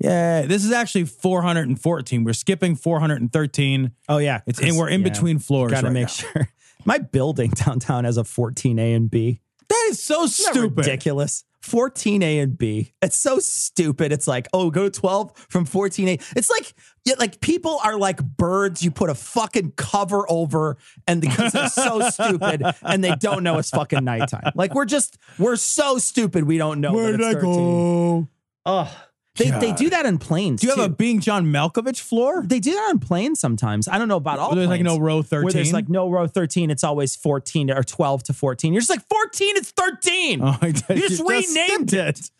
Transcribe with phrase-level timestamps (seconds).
[0.00, 2.24] Yeah, this is actually 414.
[2.24, 3.92] We're skipping 413.
[4.08, 5.08] Oh yeah, It's and we're in yeah.
[5.10, 5.72] between floors.
[5.72, 6.08] Got to right make now.
[6.08, 6.48] sure.
[6.84, 9.40] My building downtown has a 14A and B.
[9.68, 10.76] That is so stupid.
[10.78, 11.44] ridiculous.
[11.62, 12.92] 14A and B.
[13.02, 14.12] It's so stupid.
[14.12, 16.22] It's like, oh, go to 12 from 14A.
[16.36, 16.72] It's like,
[17.04, 18.84] yeah, like people are like birds.
[18.84, 20.76] You put a fucking cover over,
[21.08, 24.52] and because they're so stupid, and they don't know it's fucking nighttime.
[24.54, 26.44] Like we're just, we're so stupid.
[26.44, 26.92] We don't know.
[26.92, 28.28] Where that did it's I go?
[28.64, 30.60] Oh, they they do that in planes.
[30.60, 30.94] Do you have a too.
[30.94, 32.42] being John Malkovich floor?
[32.44, 33.88] They do that on planes sometimes.
[33.88, 34.50] I don't know about all.
[34.50, 35.44] Where there's like no row thirteen.
[35.44, 35.74] Where there's 13?
[35.74, 38.72] like no row 13, it's always 14 or 12 to 14.
[38.72, 40.40] You're just like 14, it's 13.
[40.42, 40.88] Oh, I did.
[40.88, 42.30] you just renamed it.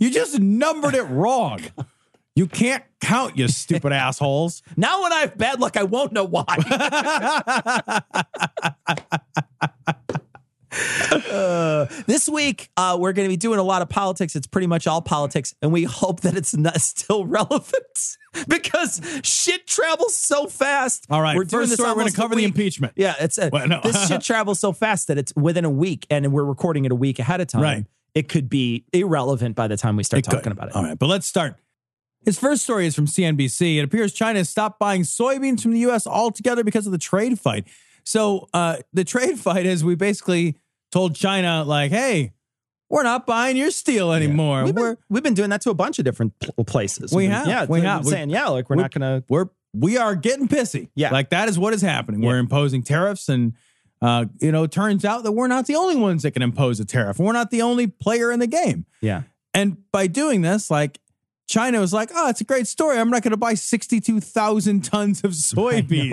[0.00, 1.60] You just numbered it wrong.
[2.34, 4.62] You can't count, you stupid assholes.
[4.76, 6.44] Now when I have bad luck, I won't know why.
[10.70, 14.36] Uh, this week, uh, we're going to be doing a lot of politics.
[14.36, 18.16] It's pretty much all politics, and we hope that it's not still relevant
[18.48, 21.06] because shit travels so fast.
[21.10, 22.92] All right, we're doing first this story, we're going to cover the impeachment.
[22.96, 23.80] Yeah, it's a, Well, no.
[23.82, 26.96] this shit travels so fast that it's within a week, and we're recording it a
[26.96, 27.62] week ahead of time.
[27.62, 27.86] Right.
[28.14, 30.36] It could be irrelevant by the time we start It could.
[30.36, 30.76] talking about it.
[30.76, 31.56] All right, but let's start.
[32.24, 33.76] His first story is from CNBC.
[33.78, 36.04] It appears China has stopped buying soybeans from the U.S.
[36.06, 37.66] altogether because of the trade fight.
[38.08, 40.56] So uh, the trade fight is we basically
[40.90, 42.32] told China, like, hey,
[42.90, 44.64] we're not buying your steel anymore.
[44.64, 47.12] We've been, we've been doing that to a bunch of different pl- places.
[47.12, 48.06] We We've yeah, We have.
[48.06, 49.22] saying yeah, like we're we- not gonna.
[49.28, 50.88] we're we are getting pissy.
[50.94, 51.10] Yeah.
[51.10, 52.22] like that is what is happening.
[52.22, 52.28] Yeah.
[52.30, 53.52] We're imposing tariffs, and
[54.00, 56.80] uh, you know, it turns out that we're not the only ones that can impose
[56.80, 57.18] a tariff.
[57.18, 58.86] We're not the only player in the game.
[59.02, 60.98] Yeah, And by doing this, like
[61.48, 62.98] China was like, oh, it's a great story.
[62.98, 65.62] I'm not going to buy 62,000 tons of I know,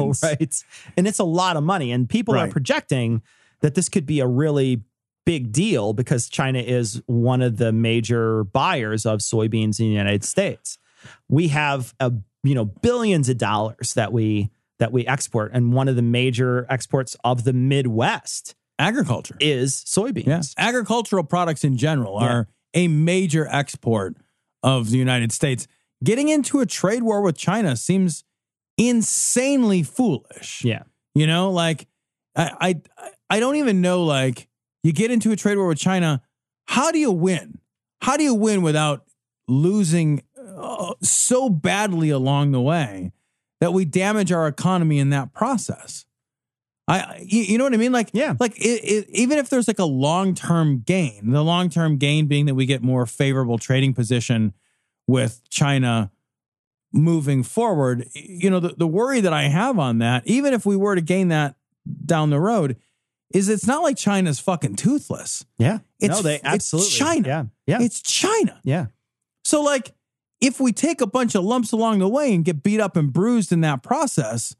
[0.09, 0.23] soybeans.
[0.23, 0.63] right?
[0.97, 3.21] And it's a lot of money, and people are projecting
[3.61, 4.81] that this could be a really
[5.25, 10.23] big deal because China is one of the major buyers of soybeans in the United
[10.23, 10.77] States.
[11.29, 12.11] We have a
[12.43, 16.65] you know billions of dollars that we that we export, and one of the major
[16.69, 19.35] exports of the Midwest Agriculture.
[19.39, 20.27] is soybeans.
[20.27, 20.41] Yeah.
[20.67, 22.27] Agricultural products in general Yeah.
[22.27, 24.17] are a major export
[24.65, 25.67] of the United States.
[26.03, 28.25] Getting into a trade war with China seems
[28.77, 30.65] insanely foolish.
[30.65, 30.83] yeah.
[31.13, 31.87] You know, like
[32.35, 32.81] I, I
[33.29, 34.49] I don't even know like
[34.83, 36.21] you get into a trade war with China,
[36.67, 37.59] how do you win?
[38.01, 39.05] How do you win without
[39.47, 43.13] losing uh, so badly along the way
[43.61, 46.05] that we damage our economy in that process?
[46.87, 47.91] I, you, know what I mean?
[47.91, 48.35] Like, Yeah.
[48.39, 52.27] like it, it, even if there's like a long term gain, the long term gain
[52.27, 54.53] being that we get more favorable trading position
[55.07, 56.11] with China
[56.93, 60.75] moving forward, you know, the, the worry that I have on that, even if we
[60.75, 61.55] were to gain that
[62.05, 62.77] down the road,
[63.33, 65.43] is it's not like China's fucking toothless.
[65.57, 65.79] Yeah.
[65.99, 66.91] It's- no, they it's absolutely.
[66.91, 67.27] China.
[67.27, 67.43] Yeah.
[67.79, 67.81] Yeah.
[67.85, 68.59] It's China.
[68.63, 68.85] yeah.
[69.43, 69.93] So, like,
[70.41, 73.11] if we take a bunch of lumps along the way and get beat up and
[73.11, 74.55] bruised in that process,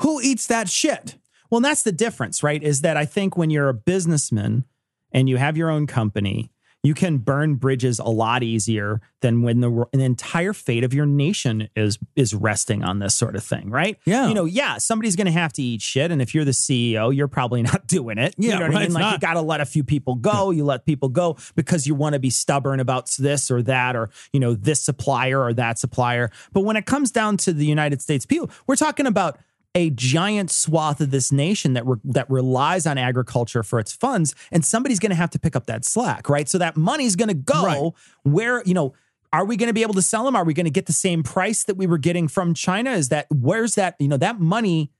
[0.00, 1.16] who eats that shit?
[1.50, 2.62] Well, that's the difference, right?
[2.62, 4.64] Is that I think when you're a businessman
[5.12, 6.52] and you have your own company,
[6.82, 11.04] you can burn bridges a lot easier than when the, the entire fate of your
[11.04, 13.98] nation is is resting on this sort of thing, right?
[14.06, 14.28] Yeah.
[14.28, 17.14] You know, yeah, somebody's going to have to eat shit, and if you're the CEO,
[17.14, 18.34] you're probably not doing it.
[18.38, 18.92] you Yeah, know what right, I mean?
[18.92, 20.50] Like you got to let a few people go.
[20.52, 24.08] You let people go because you want to be stubborn about this or that, or
[24.32, 26.30] you know, this supplier or that supplier.
[26.52, 29.38] But when it comes down to the United States people, we're talking about
[29.74, 34.34] a giant swath of this nation that re- that relies on agriculture for its funds,
[34.50, 36.48] and somebody's going to have to pick up that slack, right?
[36.48, 37.92] So that money's going to go Right.
[38.24, 38.94] where you know.
[39.32, 40.34] Are we going to be able to sell them?
[40.34, 42.90] Are we going to get the same price that we were getting from China?
[42.90, 43.94] Is that where's that?
[44.00, 44.90] You know that money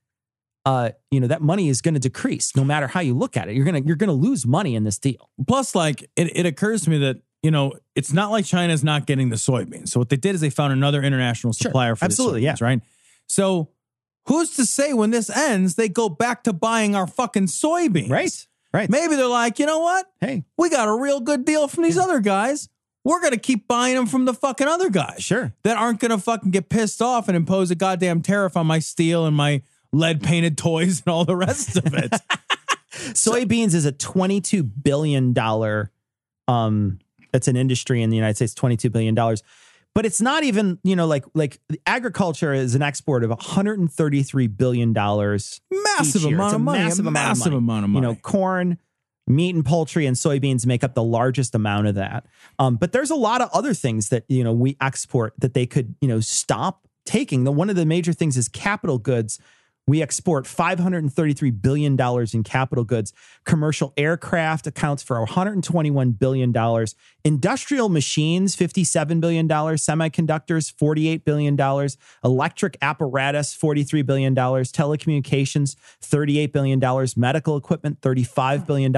[0.67, 3.49] uh, you know, that money is going to decrease no matter how you look at
[3.49, 3.57] it.
[3.57, 5.31] You're gonna you're gonna lose money in this deal.
[5.49, 9.05] Plus, like it, it occurs to me that you know it's not like China's not
[9.07, 9.89] getting the soybeans.
[9.89, 11.71] So what they did is they found another international Sure.
[11.71, 12.57] supplier for Absolutely, the yeah.
[12.61, 12.81] right?
[13.27, 13.71] So
[14.31, 18.11] who's to say when this ends they go back to buying our fucking soybeans?
[18.11, 18.47] Right.
[18.73, 18.89] Right.
[18.89, 20.07] Maybe they're like, you know what?
[20.21, 22.69] Hey, We got a real good deal from these other guys.
[23.03, 25.25] We're gonna keep buying them from the fucking other guys.
[25.25, 25.53] Sure.
[25.65, 29.27] That aren't gonna fucking get pissed off and impose a goddamn tariff on my steel
[29.27, 29.63] and my
[29.93, 32.13] lead painted toys and all the rest of it.
[32.91, 35.91] soybeans is a 22 billion dollar
[36.49, 36.99] um
[37.33, 39.43] it's an industry in the United States 22 billion dollars
[40.01, 44.95] but it's not even you know like like agriculture is an export of 133 billion
[44.95, 45.61] dollars.
[45.71, 46.79] Massive amount of money.
[46.79, 47.57] massive amount of money.
[47.59, 48.79] amount of you know corn
[49.27, 52.25] meat and poultry and soybeans make up the largest amount of that.
[52.59, 55.67] Um, but there's a lot of other things that you know we export that they
[55.67, 57.45] could you know stop taking.
[57.45, 59.39] The one of the major things is capital goods
[59.91, 61.99] we export $533 billion
[62.33, 63.13] in capital goods.
[63.45, 66.87] Commercial aircraft accounts for $121 billion.
[67.25, 69.49] Industrial machines, $57 billion.
[69.49, 71.89] Semiconductors, $48 billion.
[72.23, 74.33] Electric apparatus, $43 billion.
[74.37, 77.09] Telecommunications, $38 billion.
[77.17, 78.93] Medical equipment, $35 billion.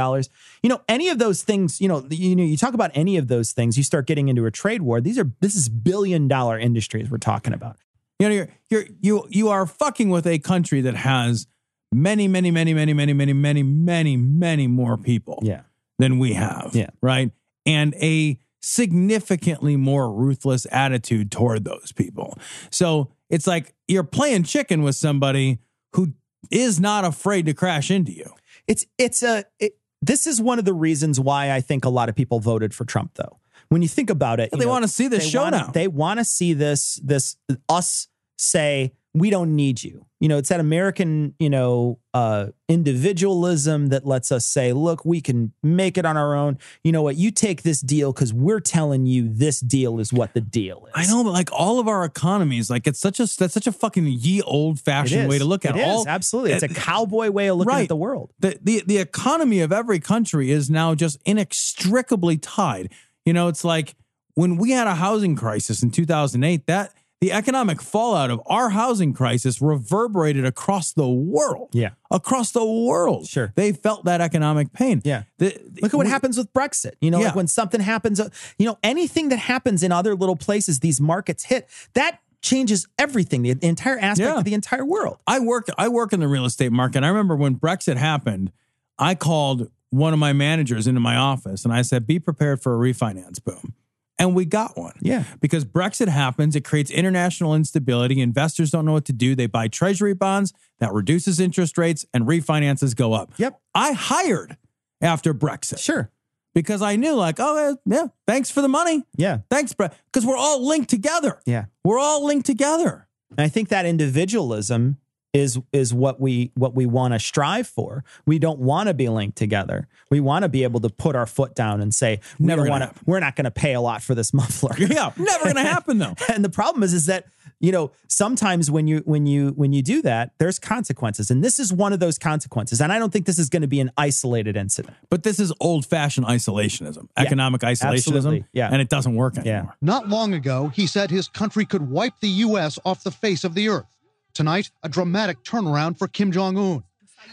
[0.62, 3.28] You know, any of those things, you know, you know, you talk about any of
[3.28, 5.00] those things, you start getting into a trade war.
[5.00, 7.78] These are, this is billion dollar industries we're talking about.
[8.18, 11.46] You know, you're, you're you you are fucking with a country that has
[11.92, 15.62] many, many, many, many, many, many, many, many, many more people Yeah.
[15.98, 16.70] than we have.
[16.74, 16.90] Yeah.
[17.02, 17.30] Right.
[17.66, 22.38] And a significantly more ruthless attitude toward those people.
[22.70, 25.58] So it's like you're playing chicken with somebody
[25.94, 26.14] who
[26.50, 28.32] is not afraid to crash into you.
[28.66, 32.08] It's it's a it, this is one of the reasons why I think a lot
[32.08, 33.38] of people voted for Trump though.
[33.72, 35.66] When you think about it, They know, want to see this show wanna, now.
[35.68, 37.36] They want to see this this
[37.70, 40.06] us say we don't need you.
[40.20, 45.20] You know, it's that American, you know, uh individualism that lets us say, look, we
[45.20, 46.58] can make it on our own.
[46.84, 47.16] You know what?
[47.16, 50.92] You take this deal cuz we're telling you this deal is what the deal is.
[50.94, 53.72] I know, but like all of our economies, like it's such a that's such a
[53.72, 55.84] fucking ye old fashioned way to look at it.
[55.84, 56.52] All absolutely.
[56.52, 57.82] It's a cowboy way of looking Right.
[57.82, 58.32] at the world.
[58.38, 62.90] the, the the economy of every country is now just inextricably tied.
[63.24, 63.94] You know, it's like
[64.34, 69.12] when we had a housing crisis in 2008, that the economic fallout of our housing
[69.12, 71.68] crisis reverberated across the world.
[71.72, 71.90] Yeah.
[72.10, 73.28] Across the world.
[73.28, 73.52] Sure.
[73.54, 75.00] They felt that economic pain.
[75.04, 75.22] Yeah.
[75.38, 76.92] The- Look at what we- happens with Brexit.
[77.00, 77.26] You know, Yeah.
[77.26, 78.28] like when something happens, uh,
[78.58, 83.42] you know, anything that happens in other little places, these markets hit, that changes everything,
[83.42, 84.38] the, the entire aspect Yeah.
[84.38, 85.18] of the entire world.
[85.28, 87.04] I work I work in the real estate market.
[87.04, 88.50] I remember when Brexit happened,
[88.98, 92.74] I called one of my managers into my office and I said, "Be prepared for
[92.74, 93.74] a refinance boom."
[94.18, 94.92] And we got one.
[95.00, 95.24] Yeah.
[95.40, 98.20] Because Brexit happens, it creates international instability.
[98.20, 99.34] Investors don't know what to do.
[99.34, 103.32] They buy treasury bonds, that reduces interest rates, and refinances go up.
[103.38, 103.60] Yep.
[103.74, 104.58] I hired
[105.00, 106.10] after Brexit Sure.
[106.54, 109.02] because I knew, like, oh, yeah, thanks for the money.
[109.16, 109.38] Yeah.
[109.50, 111.40] Thanks, because we're all linked together.
[111.44, 111.64] Yeah.
[111.82, 113.08] We're all linked together.
[113.30, 114.98] And I think that individualism
[115.32, 118.04] is is what we what we want to strive for.
[118.26, 119.88] We don't want to be linked together.
[120.10, 122.84] We want to be able to put our foot down and say, we never want
[122.84, 123.00] to.
[123.06, 124.76] We're not going to pay a lot for this muffler.
[124.78, 126.14] Yeah, never going to happen, though.
[126.32, 127.26] and the problem is is that
[127.60, 131.58] you know sometimes when you when you when you do that there's consequences and this
[131.60, 133.90] is one of those consequences and i don't think this is going to be an
[133.96, 137.94] isolated incident But this is old fashioned isolationism, economic isolationism.
[138.16, 138.44] absolutely.
[138.52, 138.68] Yeah.
[138.70, 139.76] And it doesn't work anymore.
[139.80, 142.78] Not long ago, he said his country could wipe the U.S.
[142.84, 143.86] off the face of the earth.
[144.34, 146.82] Tonight, a dramatic turnaround for Kim Jong un.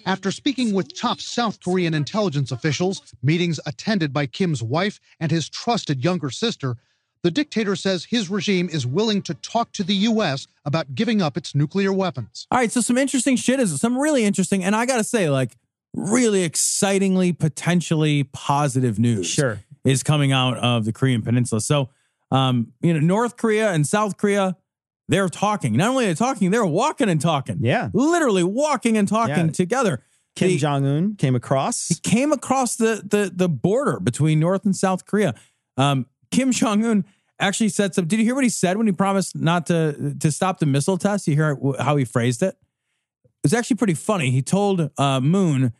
[0.05, 5.49] After speaking with top South Korean intelligence officials, meetings attended by Kim's wife and his
[5.49, 6.75] trusted younger sister,
[7.23, 10.47] the dictator says his regime is willing to talk to the U.S.
[10.65, 12.47] about giving up its nuclear weapons.
[12.51, 15.55] All right, so some interesting shit is some really interesting, and I gotta say, like,
[15.93, 19.27] really excitingly, potentially positive news.
[19.27, 19.59] Sure.
[19.83, 21.61] is coming out of the Korean Peninsula.
[21.61, 21.89] So,
[22.31, 24.55] um, you know, North Korea and South Korea,
[25.09, 25.75] they're talking.
[25.75, 27.57] Not only are they talking, they're walking and talking.
[27.61, 27.89] Yeah.
[27.93, 29.51] literally walking and talking Yeah.
[29.51, 30.01] together.
[30.35, 35.05] kim jong-un came across He came across the the the border between North and South
[35.05, 35.33] Korea.
[35.75, 37.05] Um, Kim Jong Un
[37.39, 38.05] actually said some.
[38.05, 40.97] Did you hear what he said when he promised not to to stop the missile
[40.97, 41.27] test?
[41.27, 42.55] You hear how he phrased it?
[43.43, 44.29] It's actually pretty funny.
[44.31, 45.73] He told uh, Moon,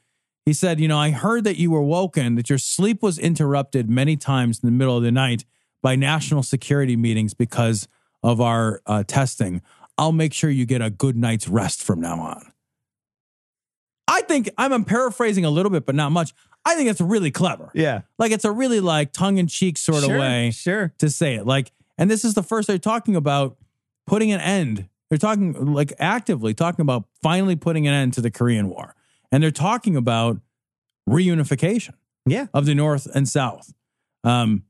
[0.46, 3.90] he said, "You know, I heard that you were woken, that your sleep was interrupted
[3.90, 5.46] many times in the middle of the night
[5.84, 7.88] by national security meetings because
[8.24, 9.62] of our uh, testing.
[9.98, 12.52] I'll make sure you get a good night's rest from now on."
[14.08, 16.34] I think I'm paraphrasing a little bit, but not much.
[16.66, 17.72] I think it's really clever.
[17.74, 21.10] yeah Like it's a really like tongue in cheek sort Sure, of way sure to
[21.10, 21.46] say it.
[21.46, 23.58] Like, and this is the first they're talking about
[24.08, 28.30] putting an end They're talking like actively talking about finally putting an end to the
[28.32, 28.96] Korean War.
[29.32, 30.40] And they're talking about
[31.08, 31.94] reunification
[32.26, 32.48] Yeah.
[32.54, 33.74] of the North and South.
[34.24, 34.64] Um,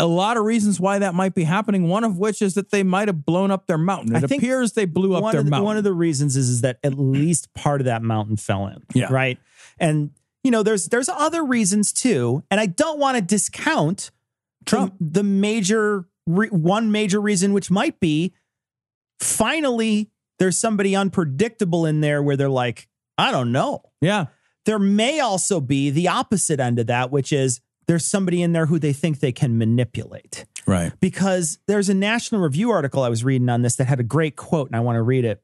[0.00, 1.86] a lot of reasons why that might be happening.
[1.88, 4.16] One of which is that they might have blown up their mountain.
[4.16, 5.66] It I think appears they blew up their the, mountain.
[5.66, 8.82] One of the reasons is, is that at least part of that mountain fell in.
[8.94, 9.12] Yeah.
[9.12, 9.38] Right.
[9.78, 10.10] And
[10.42, 14.10] you know, there's there's other reasons too, and I don't want to discount
[14.64, 14.94] Trump.
[14.98, 18.32] the, the major re, one major reason, which might be
[19.20, 22.88] finally there's somebody unpredictable in there where they're like,
[23.18, 23.82] I don't know.
[24.00, 24.26] yeah.
[24.66, 28.66] There may also be the opposite end of that, which is there's somebody in there
[28.66, 30.92] who they think they can manipulate Right.
[31.00, 34.36] because there's a National Review article I was reading on this that had a great
[34.36, 35.42] quote, and I want to read it.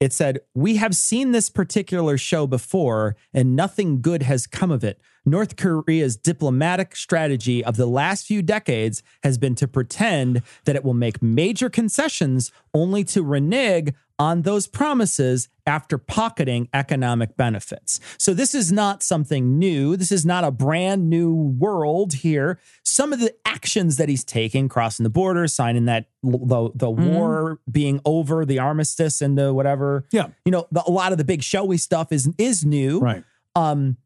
[0.00, 4.82] It said, We have seen this particular show before, and nothing good has come of
[4.82, 5.00] it.
[5.24, 10.82] North Korea's diplomatic strategy of the last few decades has been to pretend that it
[10.82, 18.00] will make major concessions only to renege on those promises after pocketing economic benefits.
[18.18, 19.96] So this is not something new.
[19.96, 22.58] This is not a brand new world here.
[22.84, 27.60] Some of the actions that he's taking, crossing the border, signing that the, the war
[27.70, 30.06] being over, the armistice and the whatever.
[30.10, 30.28] Yeah.
[30.44, 32.98] You know, the, a lot of the big showy stuff is is new.
[32.98, 33.24] Right.
[33.54, 33.98] Um,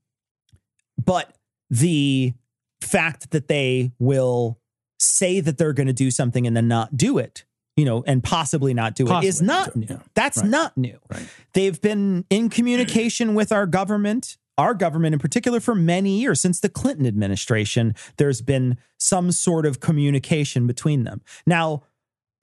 [1.03, 1.35] but
[1.71, 2.35] the
[2.81, 4.59] fact that they will
[4.99, 7.45] say that they're going to do something and then not do it,
[7.77, 9.87] you know, and possibly not do it is Possibly not new.
[9.91, 10.03] yeah.
[10.15, 10.51] That's Right.
[10.51, 10.99] not new.
[11.11, 11.27] Right.
[11.55, 16.61] They've been in communication with our government, our government in particular, for many years since
[16.61, 17.95] the Clinton administration.
[18.19, 21.23] There's been some sort of communication between them.
[21.47, 21.85] Now,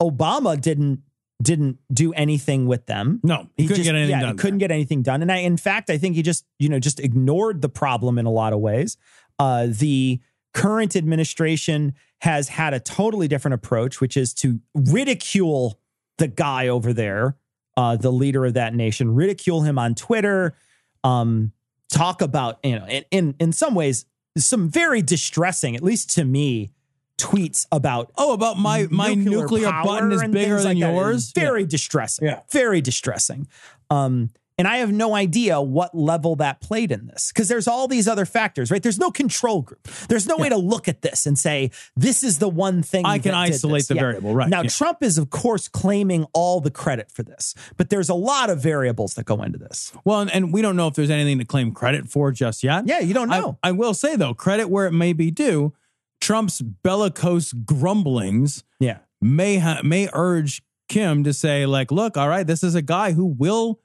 [0.02, 1.02] Obama didn't
[1.42, 3.22] didn't do anything with them.
[3.24, 5.22] No, he couldn't get anything yeah, done He couldn't get anything done.
[5.22, 8.26] And I, in fact, I think he just, you know, just ignored the problem in
[8.26, 8.98] a lot of ways.
[9.38, 10.20] Uh, the
[10.54, 15.80] current administration has had a totally different approach, which is to ridicule
[16.18, 17.38] the guy over there,
[17.78, 20.56] uh, the leader of that nation, ridicule him on Twitter,
[21.04, 21.52] um,
[21.92, 24.06] talk about, you know, in, in in some ways,
[24.38, 26.72] some very distressing, at least to me,
[27.18, 31.32] tweets about Oh, about my my nuclear, power button is bigger than like yours.
[31.32, 32.28] Very distressing.
[32.28, 32.42] Yeah.
[32.52, 33.48] Very distressing.
[33.90, 37.88] Um, and I have no idea what level that played in this because there's all
[37.88, 38.84] these other factors, right?
[38.84, 39.88] There's no control group.
[40.10, 43.20] There's no way to look at this and say, this is the one thing I
[43.20, 44.70] can isolate this." the variable, right, Now, yeah.
[44.70, 48.62] Trump is, of course, claiming all the credit for this, but there's a lot of
[48.62, 49.94] variables that go into this.
[50.04, 52.86] Well, and, and we don't know if there's anything to claim credit for just yet.
[52.86, 53.58] Yeah, you don't I- know.
[53.64, 55.74] I, will say though, credit where it may be due.
[56.20, 58.98] Trump's bellicose grumblings yeah.
[59.22, 63.14] may ha- may urge Kim to say like, look, all right, this is a guy
[63.14, 63.80] who will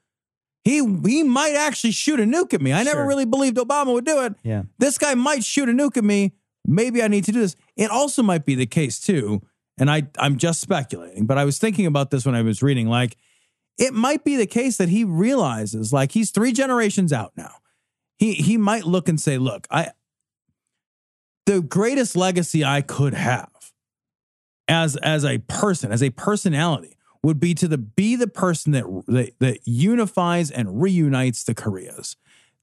[0.65, 2.73] he he might actually shoot a nuke at me.
[2.73, 3.07] I never Sure.
[3.07, 4.33] really believed Obama would do it.
[4.43, 4.63] Yeah.
[4.79, 6.33] This guy might shoot a nuke at me.
[6.67, 7.55] Maybe I need to do this.
[7.77, 9.41] It also might be the case too,
[9.77, 12.89] and I I'm just speculating, but I was thinking about this when I was reading
[12.89, 13.15] like
[13.77, 17.55] it might be the case that he realizes like he's 3 generations out now.
[18.17, 19.91] He he might look and say, "Look, I
[21.45, 23.51] the greatest legacy I could have
[24.67, 28.85] as as a person, as a personality, would be to the be the person that
[29.07, 32.15] that, that unifies and reunites the Koreas.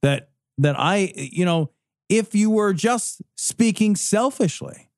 [0.03, 1.71] That that I, you know,
[2.09, 4.89] if you were just speaking selfishly,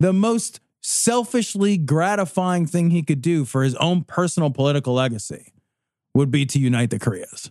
[0.00, 5.52] the most selfishly gratifying thing he could do for his own personal political legacy
[6.14, 7.50] would be to unite the Koreas.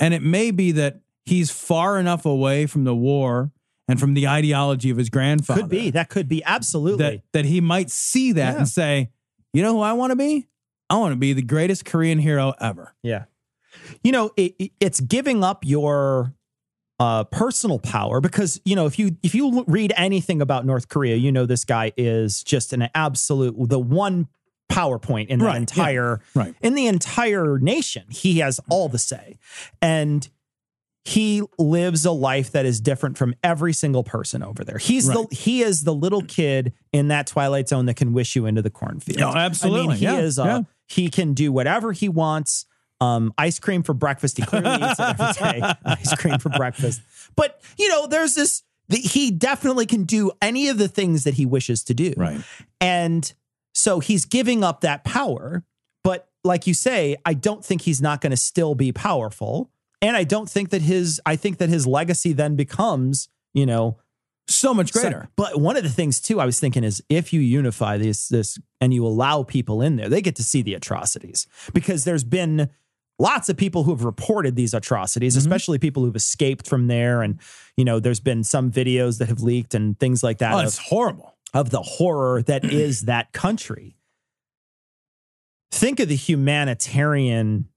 [0.00, 3.52] And it may be that he's far enough away from the war
[3.86, 5.90] and from the ideology of his grandfather Could be.
[5.90, 6.42] That could be.
[6.42, 7.04] Absolutely.
[7.04, 8.58] that that he might see that Yeah.
[8.58, 9.10] and say,
[9.52, 10.48] you know who I want to be?
[10.92, 12.94] I want to be the greatest Korean hero ever.
[13.02, 13.24] Yeah.
[14.04, 16.34] You know, it, it- it's giving up your
[17.00, 21.16] uh, personal power because you know if you if you read anything about North Korea,
[21.16, 24.28] you know this guy is just an absolute the one
[24.70, 26.54] PowerPoint in the Right, yeah, entire right.
[26.60, 28.04] in the entire nation.
[28.10, 29.38] He has all the say,
[29.80, 30.28] and
[31.04, 34.78] he lives a life that is different from every single person over there.
[34.78, 35.28] He's Right.
[35.28, 38.62] the he is the little kid in that twilight zone that can wish you into
[38.62, 39.20] the cornfield.
[39.20, 39.80] Oh, absolutely.
[39.82, 40.38] I mean, he Yeah, is.
[40.38, 40.60] Uh, yeah.
[40.88, 42.66] He can do whatever he wants.
[43.00, 44.36] Um, ice cream for breakfast.
[44.36, 45.74] He clearly eats it every day.
[45.84, 47.02] Ice cream for breakfast.
[47.34, 48.62] But you know, there's this.
[48.88, 52.14] The, he definitely can do any of the things that he wishes to do.
[52.16, 52.40] Right.
[52.80, 53.32] And
[53.74, 55.64] so he's giving up that power.
[56.04, 59.70] But like you say, I don't think he's not going to still be powerful.
[60.00, 63.98] And I don't think that his, I think that his legacy then becomes, you know,
[64.48, 65.28] So much so- greater.
[65.36, 68.58] but one of the things too, I was thinking is if you unify this, this,
[68.80, 72.68] and you allow people in there, they get to see the atrocities because there's been
[73.18, 75.40] lots of people who have reported these atrocities, Mm-hmm.
[75.52, 77.22] especially people who've escaped from there.
[77.22, 77.38] And,
[77.76, 80.64] you know, there's been some videos that have leaked and things like that oh, of-
[80.66, 81.34] it's horrible.
[81.54, 83.96] of the horror that is that country.
[85.70, 87.68] think of the humanitarian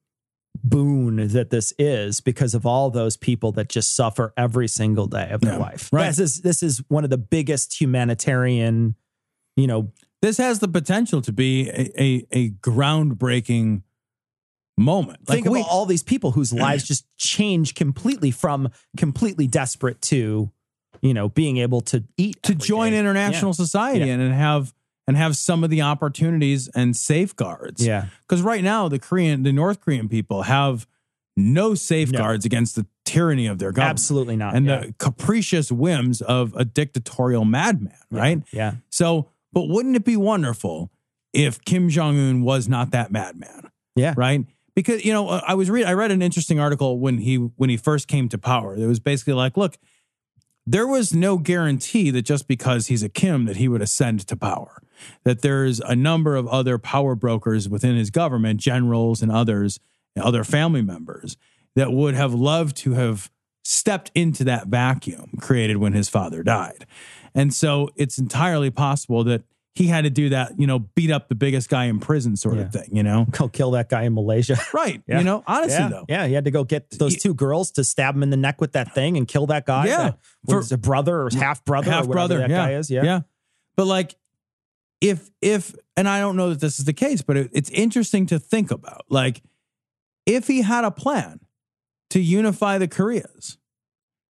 [0.63, 5.29] boon that this is because of all those people that just suffer every single day
[5.31, 5.89] of their Yeah, life.
[5.91, 6.07] right.
[6.07, 8.95] This is this is one of the biggest humanitarian,
[9.55, 13.83] you know, This has the potential to be a, a, a groundbreaking
[14.77, 15.19] moment.
[15.25, 20.51] think we- of all these people whose lives just change completely from completely desperate to,
[21.01, 23.00] you know, being able to eat to join day.
[23.00, 24.13] international society Yeah.
[24.15, 24.74] and have
[25.07, 27.85] and have some of the opportunities and safeguards.
[27.85, 28.07] Yeah.
[28.21, 30.88] Because right now the Korean the North Korean people have
[31.38, 33.91] no safeguards against the tyranny of their government.
[33.91, 34.55] Absolutely not.
[34.55, 34.79] And yeah.
[34.79, 38.41] the capricious whims of a dictatorial madman, right?
[38.51, 38.75] yeah.
[38.89, 40.91] So, but wouldn't it be wonderful
[41.33, 43.69] if Kim Jong Un was not that madman?
[43.95, 44.13] Yeah.
[44.17, 44.45] right?
[44.75, 47.77] Because you know, I was read I read an interesting article when he when he
[47.77, 48.75] first came to power.
[48.75, 49.77] It was basically like, look,
[50.65, 54.36] there was no guarantee that just because he's a Kim that he would ascend to
[54.36, 54.81] power.
[55.24, 59.79] That there's a number of other power brokers within his government, generals and others,
[60.15, 61.38] and other family members
[61.75, 63.29] that would have loved to have
[63.63, 66.86] stepped into that vacuum created when his father died.
[67.34, 69.43] And so it's entirely possible that
[69.75, 72.58] he had to do that, you know, beat up the biggest guy in prison sort
[72.58, 73.25] of thing, you know?
[73.32, 74.58] Go kill that guy in Malaysia.
[74.74, 75.01] Right.
[75.08, 75.20] Yeah.
[75.20, 75.88] You know, honestly yeah.
[75.88, 76.05] though.
[76.10, 78.60] Yeah, he had to go get those two girls to stab him in the neck
[78.60, 79.86] with that thing and kill that guy.
[79.86, 80.12] Yeah.
[80.46, 82.58] that was a brother or half brother, half brother that yeah.
[82.58, 82.89] guy is.
[82.89, 83.20] Yeah, yeah
[83.75, 84.15] but like
[85.01, 88.25] if if and i don't know that this is the case but it, it's interesting
[88.25, 89.41] to think about like
[90.25, 91.39] if he had a plan
[92.10, 93.58] to unify the koreas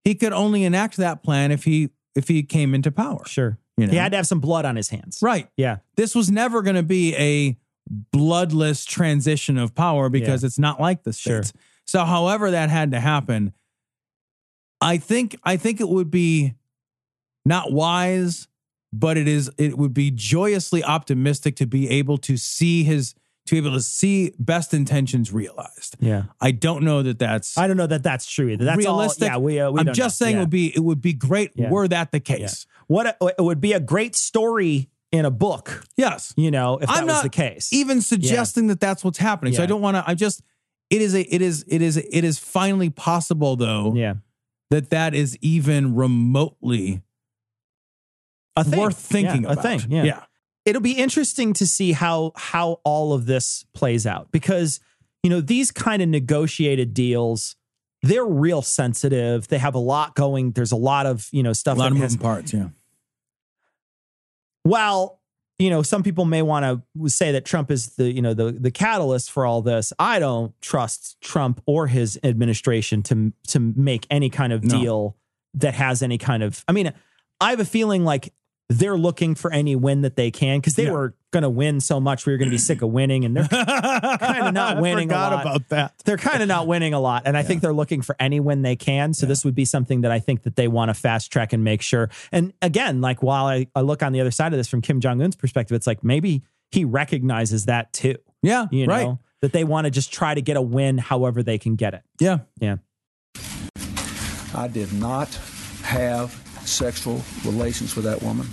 [0.02, 3.58] he could only enact that plan if he if he came into power sure.
[3.76, 3.90] You know?
[3.90, 5.18] He had to have some blood on his hands.
[5.22, 5.48] right.
[5.56, 7.56] Yeah, this was never going to be a
[8.12, 11.42] bloodless transition of power because it's not like the Sure.
[11.86, 13.52] So, however that had to happen,
[14.80, 16.54] I think I think it would be
[17.44, 18.48] not wise,
[18.92, 23.14] but it is it would be joyously optimistic to be able to see his
[23.46, 25.96] to be able to see best intentions realized.
[26.00, 26.24] yeah.
[26.40, 28.64] I don't know that that's I don't know that that's true either.
[28.64, 29.30] That's realistic.
[29.30, 29.60] All, yeah, we.
[29.60, 30.24] Uh, we I'm just know.
[30.26, 30.40] saying Yeah.
[30.40, 31.70] it would be it would be great Yeah.
[31.70, 32.66] were that the case.
[32.86, 35.84] what a, it would be a great story in a book.
[35.96, 36.32] Yes.
[36.36, 37.72] You know, if that I'm was not the case.
[37.72, 39.52] even suggesting that that's what's happening.
[39.54, 40.04] So I don't want to.
[40.06, 40.42] I just
[40.90, 44.14] it is a it is it is it is finally possible though yeah,
[44.70, 47.02] that that is even remotely
[48.56, 48.80] a thing.
[48.80, 49.64] worth thinking Yeah, about.
[49.64, 49.90] A thing.
[49.90, 50.24] Yeah.
[50.64, 54.80] It'll be interesting to see how how all of this plays out because
[55.22, 57.56] you know these kind of negotiated deals
[58.02, 61.76] they're real sensitive they have a lot going there's a lot of you know stuff
[61.76, 62.52] a lot of has, moving parts.
[62.52, 62.68] Yeah,
[64.62, 65.20] while
[65.58, 68.52] you know some people may want to say that Trump is the you know the
[68.52, 74.06] the catalyst for all this I don't trust Trump or his administration to to make
[74.10, 74.80] any kind of No.
[74.80, 75.16] deal
[75.54, 76.92] that has any kind of I mean
[77.40, 78.32] I have a feeling like
[78.70, 80.92] they're looking for any win that they can because they Yeah.
[80.92, 83.36] were going to win so much we were going to be sick of winning and
[83.36, 85.40] they're kind of not winning a Forgot lot.
[85.42, 85.92] about that.
[86.04, 88.62] they're kind of not winning a lot and i think they're looking for any win
[88.62, 91.32] they can so this would be something that i think that they want to fast
[91.32, 94.52] track and make sure and again like while I, I look on the other side
[94.52, 98.86] of this from kim jong-un's perspective it's like maybe he recognizes that too Yeah, you
[98.86, 99.02] right.
[99.04, 101.94] know that they want to just try to get a win however they can get
[101.94, 102.76] it Yeah, yeah
[104.54, 105.34] I did not
[105.82, 108.46] have sexual relations with that woman.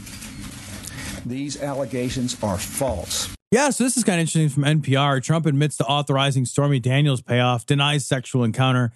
[1.25, 3.33] These allegations are false.
[3.51, 3.69] yeah.
[3.69, 5.21] So this is kind of interesting from NPR.
[5.23, 8.91] Trump admits to authorizing Stormy Daniels' payoff, denies sexual encounter.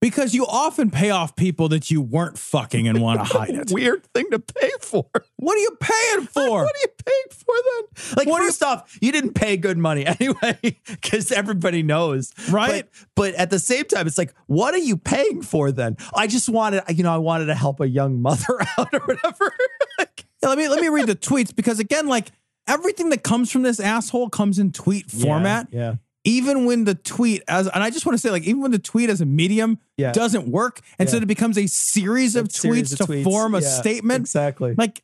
[0.00, 3.70] Because you often pay off people that you weren't fucking and want to hide it.
[3.70, 5.04] weird thing to pay for
[5.36, 6.62] What are you paying for?
[6.62, 8.14] what are you paying for then?
[8.16, 12.32] Like, What do you- first off, you didn't pay good money anyway, because everybody knows,
[12.50, 12.86] Right.
[12.90, 15.96] But, but at the same time, it's like, what are you paying for then?
[16.14, 19.52] I just wanted, you know, I wanted to help a young mother out or whatever.
[19.98, 22.32] Like, Yeah, let me let me read the tweets because again, like
[22.66, 25.68] everything that comes from this asshole comes in tweet format.
[25.70, 25.96] yeah.
[26.24, 28.78] Even when the tweet as and I just want to say, like, even when the
[28.78, 30.12] tweet as a medium Yeah.
[30.12, 33.24] doesn't work, and so it becomes a series of A series tweets of to tweets.
[33.24, 34.20] form a Yeah, statement.
[34.20, 34.74] exactly.
[34.76, 35.02] Like,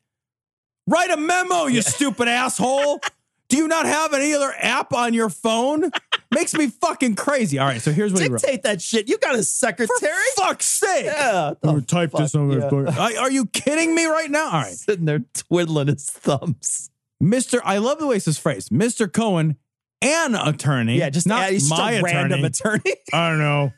[0.86, 3.00] write a memo, you stupid asshole.
[3.48, 5.90] Do you not have any other app on your phone?
[6.34, 7.58] Makes me fucking crazy.
[7.60, 8.40] All right, so here's what he wrote.
[8.42, 9.08] Dictate that shit.
[9.08, 10.12] You got a For secretary?
[10.34, 11.04] fuck's sake.
[11.06, 11.50] Yeah.
[11.50, 12.68] I'm gonna the type this fuck, on my yeah.
[12.68, 12.88] phone.
[12.88, 14.46] Are are you kidding me right now?
[14.46, 14.74] All right.
[14.74, 16.90] Sitting there twiddling his thumbs.
[17.22, 17.60] Mr.
[17.64, 18.68] I love the way it's this phrase.
[18.68, 19.10] Mr.
[19.10, 19.56] Cohen,
[20.02, 20.98] an attorney.
[20.98, 22.80] Yeah, just not he's just my random attorney.
[22.80, 22.96] attorney.
[23.12, 23.72] I don't know.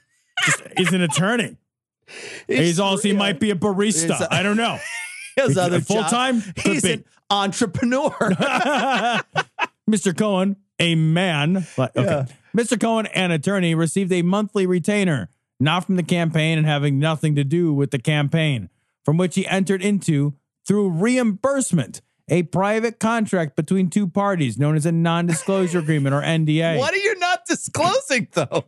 [0.44, 1.57] Just, he's an attorney.
[2.46, 4.16] He's also he might be a barista.
[4.16, 4.78] He's I don't know.
[5.35, 6.42] He has other full time.
[6.57, 6.92] He's be.
[6.94, 8.11] an entrepreneur.
[9.88, 10.16] Mr.
[10.16, 11.66] Cohen, a man.
[11.76, 12.07] but- Okay.
[12.09, 12.26] Yeah.
[12.57, 12.81] Mr.
[12.81, 15.28] Cohen, an attorney, received a monthly retainer,
[15.61, 18.68] not from the campaign and having nothing to do with the campaign,
[19.04, 20.35] from which he entered into
[20.66, 26.22] through reimbursement a private contract between two parties known as a non disclosure agreement or
[26.22, 26.78] NDA.
[26.78, 28.64] What are you not disclosing though?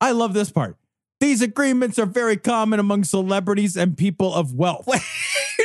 [0.00, 0.76] I love this part.
[1.20, 4.88] These agreements are very common among celebrities and people of wealth.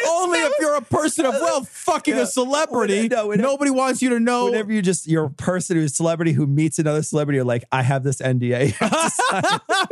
[0.07, 2.21] Only if you're a person of wealth fucking Yeah.
[2.21, 4.45] a celebrity, no, when- nobody wants you to know.
[4.45, 7.63] Whenever you just you're a person who's a celebrity who meets another celebrity, you're like,
[7.71, 8.73] I have this NDA.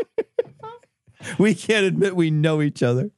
[1.40, 3.10] we can't admit we know each other.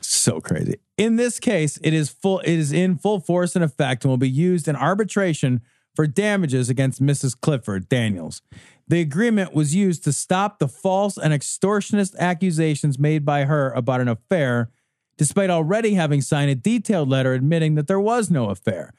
[0.00, 0.76] so crazy.
[0.96, 4.16] In this case, it is full it is in full force and effect and will
[4.16, 5.60] be used in arbitration
[5.94, 7.38] for damages against Mrs.
[7.38, 8.42] Clifford Daniels.
[8.88, 14.00] The agreement was used to stop the false and extortionist accusations made by her about
[14.00, 14.70] an affair,
[15.18, 18.92] despite already having signed a detailed letter admitting that there was no affair.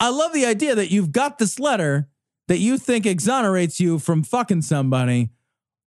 [0.00, 2.08] I love the idea that you've got this letter
[2.48, 5.30] that you think exonerates you from fucking somebody,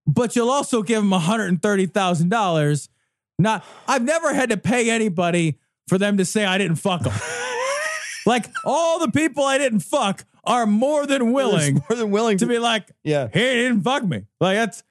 [0.06, 2.88] but you'll also give them $130,000
[3.41, 7.13] not, I've never had to pay anybody for them to say I didn't fuck them.
[8.25, 12.45] like all the people I didn't fuck are more than willing more than willing to
[12.45, 13.27] be like, Yeah.
[13.32, 14.25] he didn't fuck me.
[14.39, 14.84] Like that's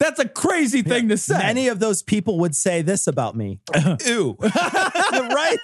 [0.00, 1.38] that's a crazy thing to say.
[1.38, 3.60] Many of those people would say this about me.
[4.06, 4.36] Ew.
[4.40, 5.58] right?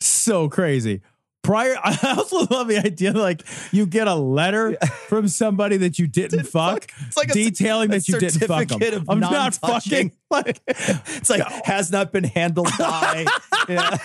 [0.00, 1.00] so crazy.
[1.42, 4.76] Prior, I also love the idea like you get a letter
[5.08, 9.04] from somebody that you didn't, fuck, It's like detailing a that you didn't fuck them.
[9.08, 10.12] I'm not fucking.
[10.30, 13.26] Like, It's like has not been handled by.
[13.68, 13.96] Yeah.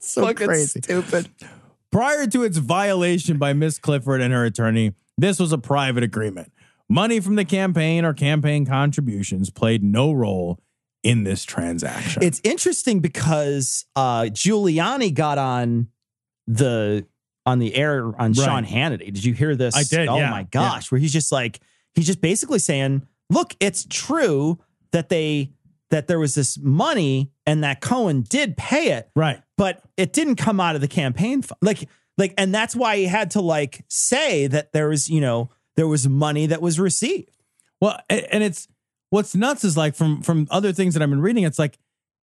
[0.00, 0.80] so Fucking crazy.
[0.80, 1.30] Stupid.
[1.90, 6.52] Prior to its violation by Miss Clifford and her attorney, this was a private agreement.
[6.90, 10.60] Money from the campaign or campaign contributions played no role
[11.02, 12.22] in this transaction.
[12.22, 15.88] It's interesting because uh, Giuliani got on
[16.46, 17.06] the
[17.46, 19.12] on the air on Sean Hannity.
[19.12, 19.74] Did you hear this?
[19.74, 21.60] I did, Oh yeah, my gosh, where he's just like
[21.94, 24.58] he's just basically saying, "Look, it's true
[24.92, 25.52] that they
[25.90, 29.42] that there was this money and that Cohen did pay it, right.
[29.56, 31.58] but it didn't come out of the campaign fund.
[31.62, 35.50] Like, like, and that's why he had to like say that there was, you know,
[35.76, 37.30] there was money that was received.
[37.80, 38.68] Well, and it's
[39.10, 41.78] what's nuts is like from from other things that I've been reading, it's like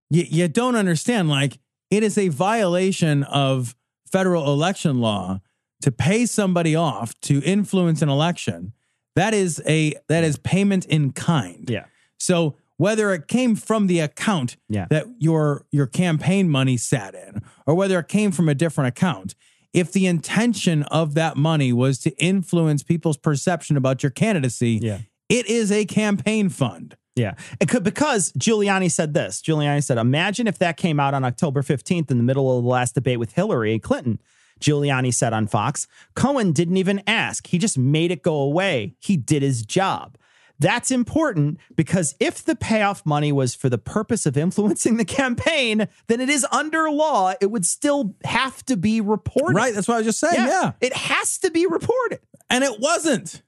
[0.09, 1.29] you, you don't understand.
[1.29, 1.59] Like
[1.91, 3.75] it is a violation of
[4.11, 5.41] federal election law
[5.81, 8.73] to pay somebody off to influence an election.
[9.15, 11.69] That is a that is payment in kind.
[11.69, 11.85] Yeah.
[12.19, 14.87] So whether it came from the account Yeah.
[14.89, 19.33] that your your campaign money sat in, or whether it came from a different account,
[19.73, 24.99] if the intention of that money was to influence people's perception about your candidacy, Yeah.
[25.29, 26.95] It is a campaign fund.
[27.15, 27.35] Yeah.
[27.61, 29.41] It could, because Giuliani said this.
[29.41, 32.69] Giuliani said, imagine if that came out on October 15th in the middle of the
[32.69, 34.19] last debate with Hillary Clinton.
[34.59, 37.47] Giuliani said on Fox, Cohen didn't even ask.
[37.47, 38.95] He just made it go away.
[38.99, 40.17] He did his job.
[40.57, 45.87] That's important because if the payoff money was for the purpose of influencing the campaign,
[46.07, 47.33] then it is under law.
[47.41, 49.55] It would still have to be reported.
[49.55, 49.73] Right?
[49.73, 50.47] That's what I was just saying.
[50.47, 50.71] Yeah.
[50.79, 52.19] It has to be reported.
[52.49, 53.41] And it wasn't.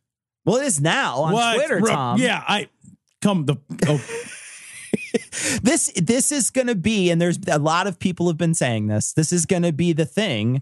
[0.48, 1.56] Well, it is now on What?
[1.56, 2.20] Twitter, Re- Tom.
[2.20, 2.70] Yeah, I
[3.22, 3.58] come the
[3.88, 3.98] oh,
[5.62, 8.88] this this is going to be and there's a lot of people have been saying
[8.88, 10.62] this this is going to be the thing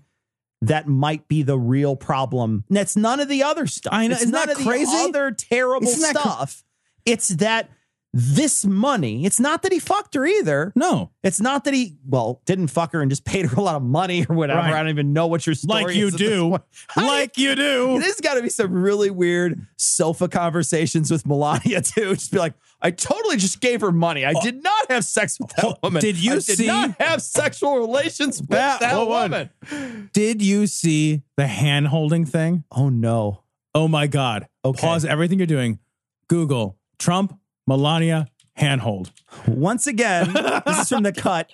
[0.61, 4.13] that might be the real problem and that's none of the other stuff I know.
[4.13, 4.85] it's Isn't none that of crazy?
[4.91, 6.63] the other terrible Isn't stuff
[7.05, 7.69] it's that
[8.17, 11.11] this money it's not that he fucked her either no.
[11.21, 13.83] it's not that he well didn't fuck her and just paid her a lot of
[13.83, 14.73] money or whatever Right.
[14.73, 16.57] i don't even know what your story Like you is at this do.
[16.95, 17.99] Like you do.
[17.99, 22.13] there's got to be some really weird sofa conversations with Melania too.
[22.15, 24.25] Just be like, I totally just gave her money.
[24.25, 24.41] I oh.
[24.41, 26.01] did not have sex with that oh, woman.
[26.01, 29.49] did you I did see- not have sexual relations with That that, woman.
[29.71, 30.09] woman?
[30.13, 32.63] Did you see the hand holding thing?
[32.71, 33.43] Oh no.
[33.73, 34.47] Oh my God.
[34.63, 34.79] Okay.
[34.81, 35.79] Pause everything you're doing.
[36.27, 39.11] Google Trump, Melania, handhold.
[39.47, 40.31] Once again,
[40.65, 41.53] this is from the cut.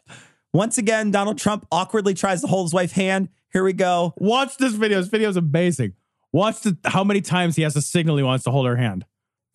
[0.53, 3.29] Once again, Donald Trump awkwardly tries to hold his wife's hand.
[3.53, 4.13] Here we go.
[4.17, 4.99] Watch this video.
[4.99, 5.93] This video is amazing.
[6.33, 9.05] Watch the, how many times he has to signal he wants to hold her hand.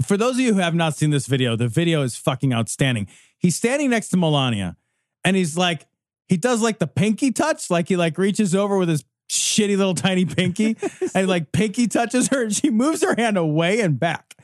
[0.04, 3.08] For those of you who have not seen this video, the video is fucking outstanding.
[3.38, 4.76] He's standing next to Melania
[5.24, 5.86] and he's like,
[6.28, 9.94] he does like the pinky touch, like he like reaches over with his shitty little
[9.94, 10.76] tiny pinky
[11.14, 14.34] and like pinky touches her and she moves her hand away and back.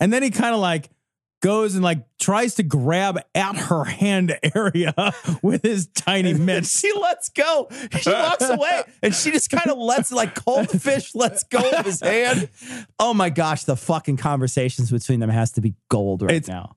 [0.00, 0.90] And then he kind of like
[1.42, 4.94] goes and like tries to grab at her hand area
[5.42, 6.80] with his tiny mitts.
[6.80, 7.68] She lets go.
[8.00, 11.84] She walks away and she just kind of lets like cold fish lets go of
[11.84, 12.48] his hand.
[12.98, 16.76] Oh my gosh, the fucking conversations between them has to be gold right It's- now.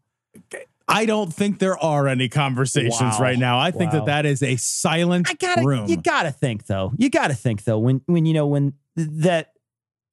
[0.88, 3.18] I don't think there are any conversations Wow.
[3.20, 3.58] right now.
[3.58, 4.00] I think Wow.
[4.00, 5.88] that that is a silent I gotta, room.
[5.90, 6.92] you gotta think though.
[6.98, 9.52] You gotta think though when when you know when that.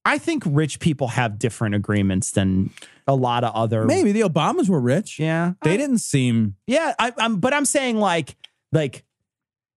[0.04, 2.70] I think rich people have different agreements than
[3.06, 3.84] a lot of other.
[3.84, 5.18] Maybe the Obamas were rich.
[5.18, 7.36] yeah, They I- didn't seem Yeah, I, I'm.
[7.36, 8.36] But I'm saying like
[8.72, 9.04] like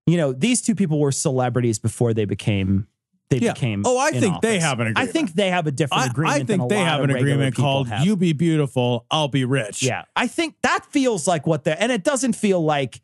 [0.07, 2.87] you know, these two people were celebrities before they became
[3.29, 3.53] they Yeah.
[3.53, 3.81] became.
[3.85, 5.11] Oh, I in think they have an I agreement.
[5.13, 6.35] think they have a different I, agreement.
[6.35, 8.05] I than think they have an agreement called have.
[8.05, 11.91] "You be beautiful, I'll be rich." Yeah, I think that feels like what the and
[11.91, 13.01] it doesn't feel like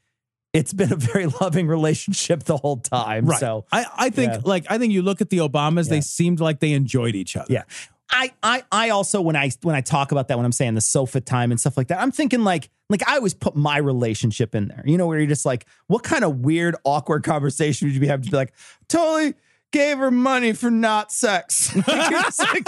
[0.53, 3.25] it's been a very loving relationship the whole time.
[3.25, 3.39] right.
[3.39, 4.39] So I, I think Yeah.
[4.43, 5.91] like I think you look at the Obamas, Yeah.
[5.95, 7.51] they seemed like they enjoyed each other.
[7.51, 7.63] Yeah.
[8.13, 10.81] I, I I also when I when I talk about that when I'm saying the
[10.81, 14.53] sofa time and stuff like that, I'm thinking like like I always put my relationship
[14.53, 14.83] in there.
[14.85, 18.07] You know, where you're just like, what kind of weird, awkward conversation would you be
[18.07, 18.53] having to be like,
[18.89, 19.35] totally
[19.71, 21.73] gave her money for not sex.
[21.87, 22.67] Like,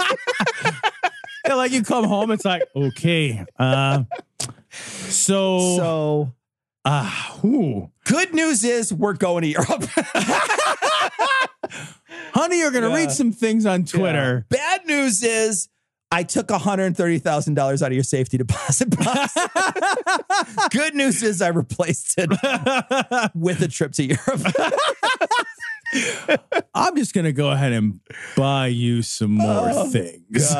[1.46, 4.04] Yeah, like you come home, it's like okay, uh,
[4.70, 6.32] so so
[6.84, 7.90] ah, ooh.
[8.04, 9.84] good news is we're going to Europe.
[12.34, 12.94] honey, you're gonna Yeah.
[12.96, 14.46] read some things on Twitter.
[14.50, 15.68] Bad news is
[16.10, 19.34] I took $130,000 out of your safety deposit box.
[20.70, 22.30] Good news is I replaced it
[23.34, 24.42] with a trip to Europe.
[26.74, 28.00] I'm just gonna go ahead and
[28.36, 30.52] buy you some more Oh, things.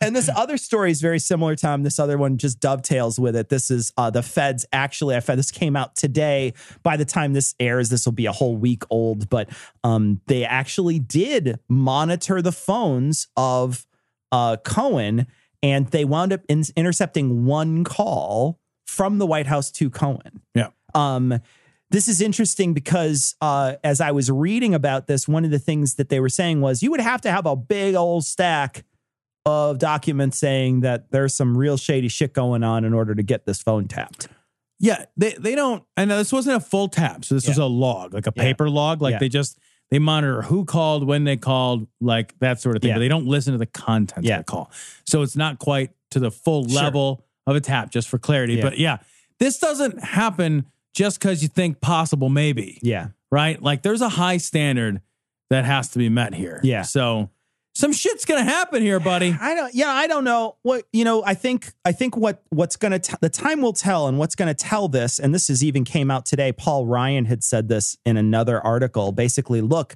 [0.00, 1.82] And this other story is very similar, Tom.
[1.82, 3.48] This other one just dovetails with it.
[3.48, 6.54] This is uh, the feds actually, I found this came out today.
[6.82, 9.48] By the time this airs, this will be a whole week old, but
[9.84, 13.86] um, they actually did monitor the phones of
[14.32, 15.26] uh, Cohen
[15.62, 20.40] and they wound up in- intercepting one call from the White House to Cohen.
[20.54, 20.68] yeah.
[20.94, 21.40] Um,
[21.90, 25.96] this is interesting because uh, as I was reading about this, one of the things
[25.96, 28.84] that they were saying was you would have to have a big old stack
[29.46, 33.46] of documents saying that there's some real shady shit going on in order to get
[33.46, 34.28] this phone tapped.
[34.78, 35.82] Yeah, they they don't.
[35.96, 38.42] And this wasn't a full tap, so this was a log, like a Yeah.
[38.42, 39.02] paper log.
[39.02, 39.18] Like Yeah.
[39.18, 39.58] they just
[39.90, 42.90] they monitor who called, when they called, like that sort of thing.
[42.90, 42.94] Yeah.
[42.94, 44.38] But they don't listen to the content Yeah.
[44.38, 44.70] of the call,
[45.06, 46.80] so it's not quite to the full Sure.
[46.82, 47.90] level of a tap.
[47.90, 48.62] Just for clarity, Yeah.
[48.62, 48.98] but yeah,
[49.38, 52.78] this doesn't happen just because you think possible, maybe.
[52.82, 53.08] Yeah.
[53.30, 53.60] right?
[53.62, 55.00] Like there's a high standard
[55.50, 56.60] that has to be met here.
[56.62, 56.82] Yeah.
[56.82, 57.30] So
[57.74, 59.34] some shit's gonna happen here, buddy.
[59.40, 59.74] I don't.
[59.74, 61.22] Yeah, I don't know what you know.
[61.24, 61.72] I think.
[61.84, 64.54] I think what what's going to t- the time will tell, and what's going to
[64.54, 65.18] tell this.
[65.18, 66.52] And this is even came out today.
[66.52, 69.12] Paul Ryan had said this in another article.
[69.12, 69.94] Basically, look,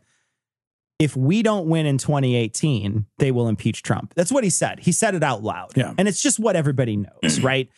[1.00, 4.14] if we don't win in 2018, they will impeach Trump.
[4.14, 4.78] That's what he said.
[4.80, 5.72] He said it out loud.
[5.76, 5.94] Yeah.
[5.98, 7.68] and it's just what everybody knows, right?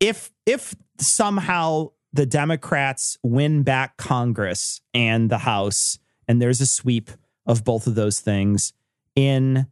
[0.00, 5.98] If if somehow the Democrats win back Congress and the House,
[6.28, 7.10] and there's a sweep
[7.44, 8.72] of both of those things
[9.16, 9.66] in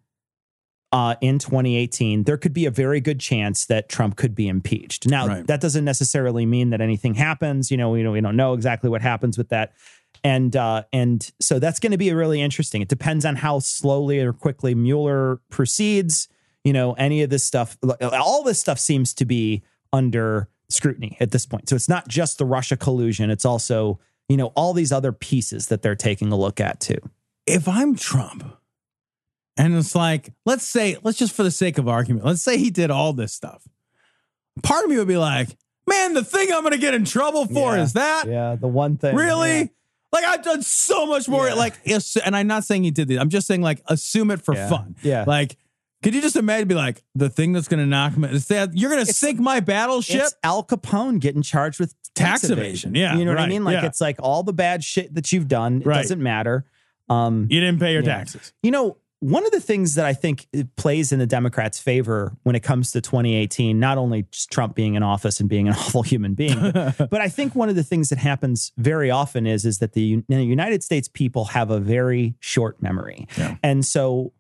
[0.93, 5.09] uh, in 2018, there could be a very good chance that Trump could be impeached.
[5.09, 5.47] Now, Right.
[5.47, 7.71] that doesn't necessarily mean that anything happens.
[7.71, 9.73] You know, we don't, we don't know exactly what happens with that.
[10.23, 12.83] And uh, and so that's going to be really interesting.
[12.83, 16.29] It depends on how slowly or quickly Mueller proceeds.
[16.63, 17.79] You know, any of this stuff,
[18.13, 19.63] all this stuff seems to be
[19.95, 21.69] under scrutiny at this point.
[21.69, 25.67] So it's not just the Russia collusion; it's also you know all these other pieces
[25.69, 26.99] that they're taking a look at too.
[27.47, 28.45] if I'm Trump
[29.57, 32.71] and it's like, let's say, let's just for the sake of argument, let's say he
[32.71, 33.63] did all this stuff.
[34.63, 35.49] Part of me would be like,
[35.87, 37.83] man, the thing I'm going to get in trouble for Yeah.
[37.83, 39.15] is that Yeah, the one thing.
[39.15, 39.59] really?
[39.59, 39.67] Yeah.
[40.13, 41.49] Like I've done so much more.
[41.49, 41.55] Yeah.
[41.55, 41.75] Like,
[42.25, 43.19] and I'm not saying he did this.
[43.19, 44.95] I'm just saying like, assume it for fun.
[45.03, 45.25] Yeah.
[45.27, 45.57] Like,
[46.03, 48.29] could you just imagine be like the thing that's going to knock me?
[48.29, 50.23] That you're going to sink my battleship.
[50.23, 52.59] It's Al Capone getting charged with tax, Tax evasion.
[52.91, 52.95] evasion.
[52.97, 53.65] Yeah, you know what I mean.
[53.65, 53.87] Like Yeah.
[53.87, 55.81] it's like all the bad shit that you've done.
[55.83, 56.03] It Right.
[56.03, 56.65] doesn't matter.
[57.09, 58.17] Um, You didn't pay your Yeah.
[58.17, 58.53] taxes.
[58.63, 62.57] you know, one of the things that I think plays in the Democrats' favor when
[62.57, 66.03] it comes to 2018, not only just Trump being in office and being an awful
[66.03, 69.65] human being, but, but I think one of the things that happens very often is
[69.65, 73.57] is that the U- the United States people have a very short memory, Yeah.
[73.63, 74.33] and so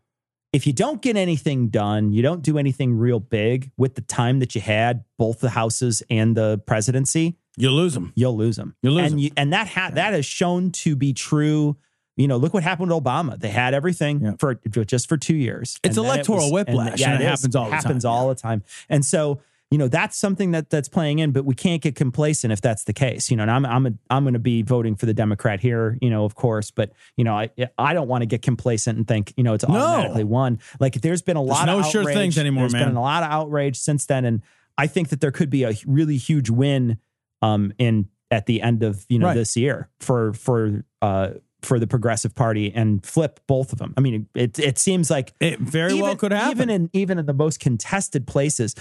[0.52, 4.38] if you don't get anything done, you don't do anything real big with the time
[4.40, 8.12] that you had, both the houses and the presidency, you'll lose them.
[8.16, 8.74] you'll lose them.
[8.82, 9.18] You lose and 'em.
[9.18, 11.76] You, and that ha- that has shown to be true.
[12.16, 13.38] You know, look what happened with Obama.
[13.40, 14.32] They had everything Yeah.
[14.38, 15.78] for just for two years.
[15.82, 17.28] It's And then it electoral whiplash, and it is.
[17.40, 18.62] happens all the time, happens all the time.
[18.90, 19.40] And so,
[19.72, 21.32] you know, that's something that that's playing in.
[21.32, 23.30] But we can't get complacent if that's the case.
[23.30, 25.98] You know, and I'm I'm a, I'm going to be voting for the Democrat here.
[26.00, 26.70] You know, of course.
[26.70, 29.66] But you know, I I don't want to get complacent and think you know it's
[29.66, 29.74] No.
[29.74, 30.60] automatically won.
[30.78, 32.16] Like there's been a lot no of sure outrage.
[32.16, 32.88] things anymore, There's man.
[32.88, 34.42] been a lot of outrage since then, and
[34.78, 36.98] I think that there could be a really huge win
[37.40, 39.34] um in at the end of you know Right.
[39.34, 41.30] this year for for uh
[41.62, 43.94] for the progressive party and flip both of them.
[43.96, 46.50] I mean, it it seems like It very well could happen.
[46.50, 48.74] Even in even in the most contested places,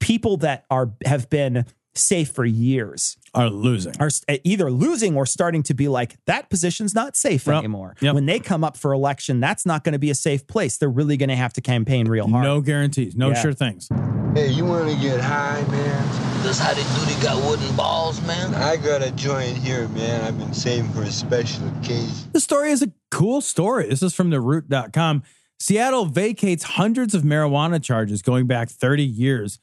[0.00, 1.64] people that are have been
[1.96, 3.92] safe for years are losing.
[4.00, 7.56] are eh, either losing or starting to be like that position's not safe Yep.
[7.58, 7.94] anymore.
[8.00, 8.14] Yep.
[8.14, 10.76] When they come up for election, that's not going to be a safe place.
[10.76, 12.44] They're really going to have to campaign real hard.
[12.44, 13.40] No guarantees, no Yeah.
[13.40, 13.88] sure things.
[14.34, 16.32] Hey, you want to get high, man?
[16.42, 17.14] this how they do?
[17.14, 18.54] They got wooden balls, man.
[18.54, 20.20] I got a joint here, man.
[20.24, 22.10] I've been saving for a special occasion.
[22.32, 23.88] The story is a cool story.
[23.88, 25.22] This is from the root.com.
[25.58, 29.58] Seattle vacates hundreds of marijuana charges going back 30 years.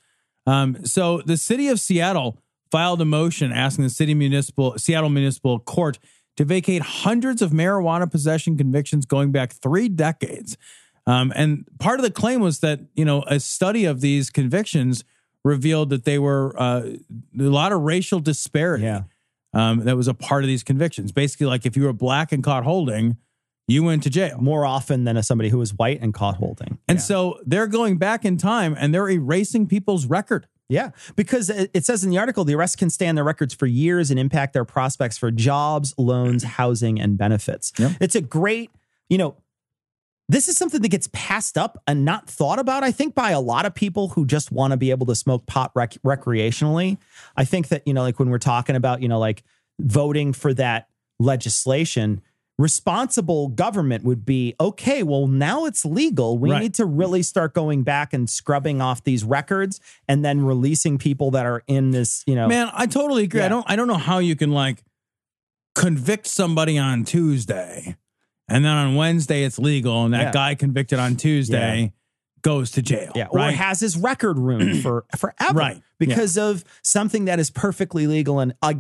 [0.46, 2.38] Um, so the city of Seattle
[2.72, 6.00] filed a motion asking the city municipal Seattle Municipal Court
[6.38, 10.58] to vacate hundreds of marijuana possession convictions going back three decades.
[11.06, 15.04] Um, and part of the claim was that you know a study of these convictions
[15.44, 16.84] revealed that they were uh,
[17.40, 18.84] a lot of racial disparity.
[18.86, 19.04] Yeah.
[19.54, 21.12] Um, that was a part of these convictions.
[21.12, 23.18] Basically, like if you were black and caught holding,
[23.72, 24.38] you went to jail.
[24.40, 26.78] More often than as somebody who was white and caught holding.
[26.88, 27.04] And Yeah.
[27.04, 30.48] so they're going back in time and they're erasing people's record.
[30.70, 33.54] Yeah, because it it says in the article the arrest can stay on their records
[33.54, 37.74] for years and impact their prospects for jobs, loans, housing, and benefits.
[37.78, 37.92] Yep.
[38.00, 38.72] It's a great,
[39.10, 39.36] you know,
[40.30, 43.42] this is something that gets passed up and not thought about, I think, by a
[43.42, 46.98] lot of people who just want to be able to smoke pot rec- recreationally.
[47.36, 49.44] I think that, you know, like when we're talking about, you know, like
[49.78, 50.88] voting for that
[51.20, 52.22] legislation,
[52.58, 56.38] responsible government would be okay, well, now it's legal.
[56.38, 56.62] We Right.
[56.62, 61.32] need to really start going back and scrubbing off these records and then releasing people
[61.32, 62.48] that are in this, you know.
[62.48, 63.42] Man, I totally agree.
[63.42, 64.84] I don't I don't know how you can like
[65.76, 67.96] convict somebody on Tuesday
[68.50, 70.32] and then on Wednesday it's legal and that Yeah.
[70.32, 71.94] guy convicted on Tuesday
[72.42, 73.12] goes to jail.
[73.16, 75.82] Yeah, or has his record ruined for forever, Right.
[76.00, 78.74] Because of something that is perfectly legal and uh,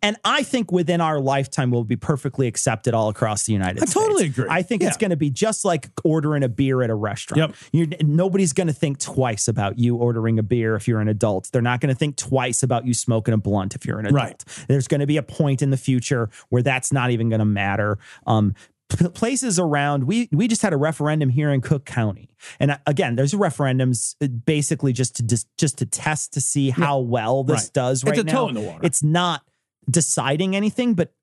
[0.00, 3.86] and I think within our lifetime will be perfectly accepted all across the United I
[3.86, 3.96] States.
[3.96, 4.46] I totally agree.
[4.48, 7.56] I think it's going to be just like ordering a beer at a restaurant.
[7.72, 7.90] Yep.
[7.90, 11.50] You're, nobody's going to think twice about you ordering a beer if you're an adult.
[11.52, 14.14] They're not going to think twice about you smoking a blunt if you're an adult.
[14.22, 14.44] Right.
[14.68, 17.44] There's going to be a point in the future where that's not even going to
[17.44, 17.98] matter.
[18.24, 18.54] Um,
[18.88, 22.78] p- places around we we just had a referendum here in Cook County, and uh,
[22.86, 27.44] again, there's referendums uh, basically just to just, just to test to see how well
[27.44, 27.72] this Right.
[27.72, 28.32] does It's right a now.
[28.32, 28.80] toe in the water.
[28.82, 29.42] It's not
[29.90, 31.14] deciding anything, but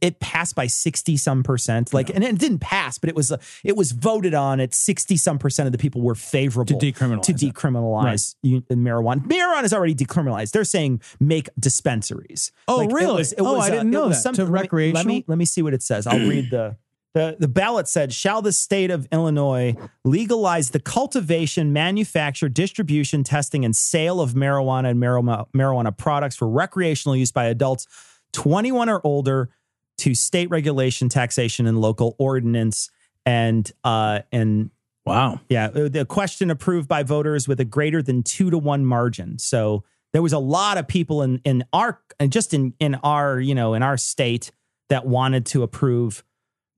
[0.00, 1.92] it passed by sixty some percent.
[1.92, 5.18] Like, and it didn't pass, but it was uh, it was voted on at sixty
[5.18, 9.26] some percent of the people were favorable To decriminalize to decriminalize you- marijuana.
[9.26, 10.52] Marijuana is already decriminalized.
[10.52, 12.50] They're saying make dispensaries.
[12.66, 13.16] Oh, Like, it really?
[13.16, 14.14] was- it Oh, was, I didn't it know that.
[14.16, 16.06] something- To me- Let me let me see what it says.
[16.06, 16.76] I'll read the.
[17.14, 23.64] The, the ballot said, Shall the state of Illinois legalize the cultivation, manufacture, distribution, testing,
[23.64, 27.86] and sale of marijuana and marijuana, marijuana products for recreational use by adults
[28.32, 29.50] 21 or older
[29.98, 32.90] to state regulation, taxation, and local ordinance?
[33.24, 34.70] And uh, and
[35.06, 35.40] Wow.
[35.48, 39.38] yeah, uh, the question approved by voters with a greater than two to one margin.
[39.38, 43.38] So there was a lot of people in in our and just in in our
[43.38, 44.50] you know in our state
[44.88, 46.24] that wanted to approve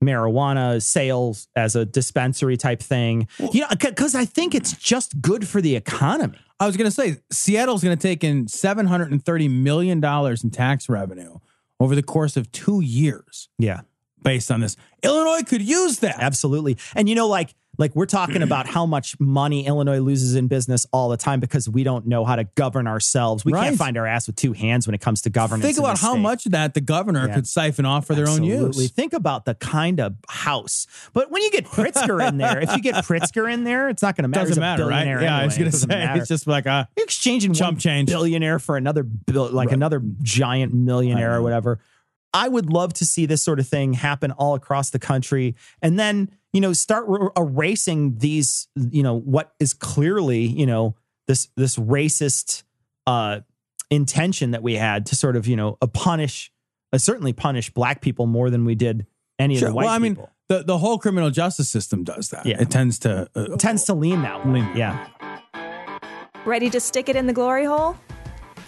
[0.04, 3.28] marijuana sales as a dispensary type thing.
[3.52, 6.38] you know, because I think it's just good for the economy.
[6.60, 10.88] I was going to say Seattle's going to take in 730 million dollars in tax
[10.88, 11.36] revenue
[11.80, 13.80] over the course of 2 years Yeah,
[14.22, 14.76] based on this.
[15.02, 16.16] Illinois could use that.
[16.18, 16.78] absolutely.
[16.94, 20.86] And you know, like like we're talking about how much money Illinois loses in business
[20.92, 23.44] all the time because we don't know how to govern ourselves.
[23.44, 23.64] We Right.
[23.64, 25.64] can't find our ass with two hands when it comes to governance.
[25.64, 26.20] Think about how state.
[26.20, 27.34] much of that the governor Yeah.
[27.34, 28.90] could siphon off for their own use.
[28.90, 30.86] Think about the kind of house.
[31.12, 34.16] But when you get Pritzker in there, if you get Pritzker in there, it's not
[34.16, 34.48] going to matter.
[34.48, 35.06] Doesn't matter, right?
[35.06, 36.20] Yeah, I was going to say matter.
[36.20, 38.08] it's just like a You're exchanging Chump change.
[38.08, 41.78] billionaire for another bill, like another giant millionaire or whatever.
[42.34, 45.98] I would love to see this sort of thing happen all across the country, and
[45.98, 50.96] then you know start r- erasing these, you know, what is clearly you know
[51.28, 52.62] this this racist
[53.06, 53.40] uh,
[53.90, 56.50] intention that we had to sort of you know punish,
[56.92, 59.06] uh, certainly punish black people more than we did
[59.38, 59.68] any of Sure.
[59.68, 60.16] the white Well, I mean,
[60.48, 62.46] the, the whole criminal justice system does that.
[62.46, 62.60] Yeah.
[62.62, 64.52] It tends to uh, tends to lean that way.
[64.54, 64.76] Lean.
[64.76, 65.08] Yeah.
[66.46, 67.96] Ready to stick it in the glory hole?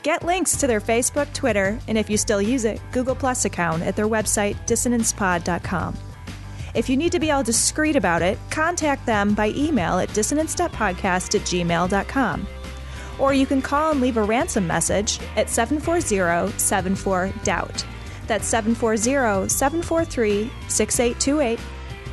[0.03, 3.83] Get links to their Facebook, Twitter, and if you still use it, Google Plus account
[3.83, 5.97] at their website, dissonancepod.com.
[6.79, 11.35] If you need to be all discreet about it, contact them by email at dissonance.podcast
[11.35, 12.47] at gmail.com.
[13.19, 17.85] Or you can call and leave a ransom message at 740 74 Doubt.
[18.29, 21.59] That's 740 743 6828.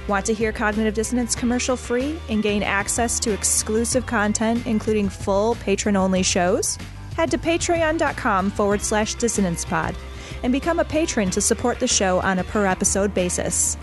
[0.08, 5.54] Want to hear Cognitive Dissonance commercial free and gain access to exclusive content, including full
[5.56, 6.76] patron only shows?
[7.16, 9.96] Head to patreon.com forward slash dissonance pod
[10.42, 13.78] and become a patron to support the show on a per episode basis.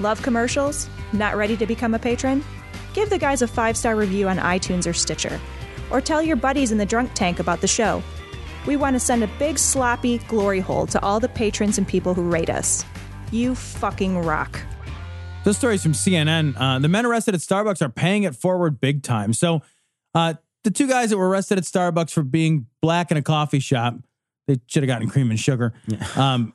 [0.00, 0.88] Love commercials?
[1.12, 2.44] Not ready to become a patron?
[2.94, 5.40] Give the guys a five star review on iTunes or Stitcher.
[5.90, 8.02] Or tell your buddies in the drunk tank about the show.
[8.66, 12.14] We want to send a big sloppy glory hole to all the patrons and people
[12.14, 12.84] who rate us.
[13.32, 14.60] You fucking rock.
[15.44, 16.54] This story's from CNN.
[16.56, 19.32] Uh, the men arrested at Starbucks are paying it forward big time.
[19.32, 19.62] So,
[20.14, 20.34] uh,
[20.64, 23.94] the two guys that were arrested at Starbucks for being black in a coffee shop.
[24.46, 25.72] They should have gotten cream and sugar.
[26.16, 26.52] Um,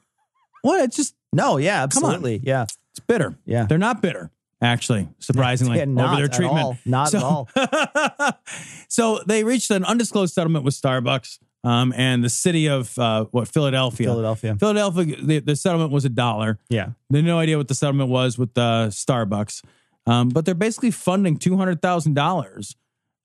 [0.61, 0.81] what?
[0.81, 2.41] It's just No, yeah, absolutely.
[2.43, 2.65] Yeah.
[2.93, 3.35] It's bitter.
[3.45, 3.65] Yeah.
[3.65, 4.31] they're not bitter.
[4.61, 6.77] Actually, surprisingly, Yeah, not over their at treatment, all.
[6.85, 7.49] Not at all.
[8.87, 13.49] so they reached an undisclosed settlement with Starbucks um, and the city of uh, what
[13.49, 14.07] Philadelphia.
[14.07, 14.55] Philadelphia.
[14.55, 15.17] Philadelphia.
[15.21, 16.59] The, the settlement was a dollar.
[16.69, 16.91] Yeah.
[17.09, 19.65] They had no idea what the settlement was with uh, Starbucks,
[20.07, 22.77] um, but they're basically funding two hundred thousand dollars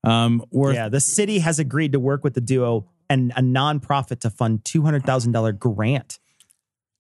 [0.03, 0.75] um, worth.
[0.75, 0.89] Yeah.
[0.89, 5.59] The city has agreed to work with the duo and a nonprofit to fund $200,000
[5.59, 6.19] grant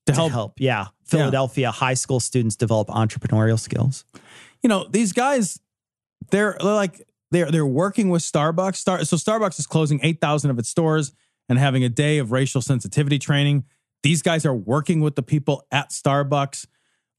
[0.09, 0.33] to to help.
[0.33, 0.55] help.
[0.59, 0.87] Yeah.
[1.05, 4.05] Philadelphia high school students develop entrepreneurial skills.
[4.63, 5.59] You know, these guys,
[6.31, 7.01] they're, they're like
[7.31, 8.77] they're they're working with Starbucks.
[8.77, 11.13] Star, so Starbucks is closing eight thousand of its stores
[11.49, 13.65] and having a day of racial sensitivity training.
[14.03, 16.67] These guys are working with the people at Starbucks.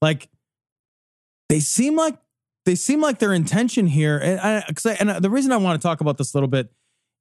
[0.00, 0.28] Like
[1.48, 2.16] they seem like
[2.66, 5.86] they seem like their intention here, and I, I- and the reason I want to
[5.86, 6.70] talk about this a little bit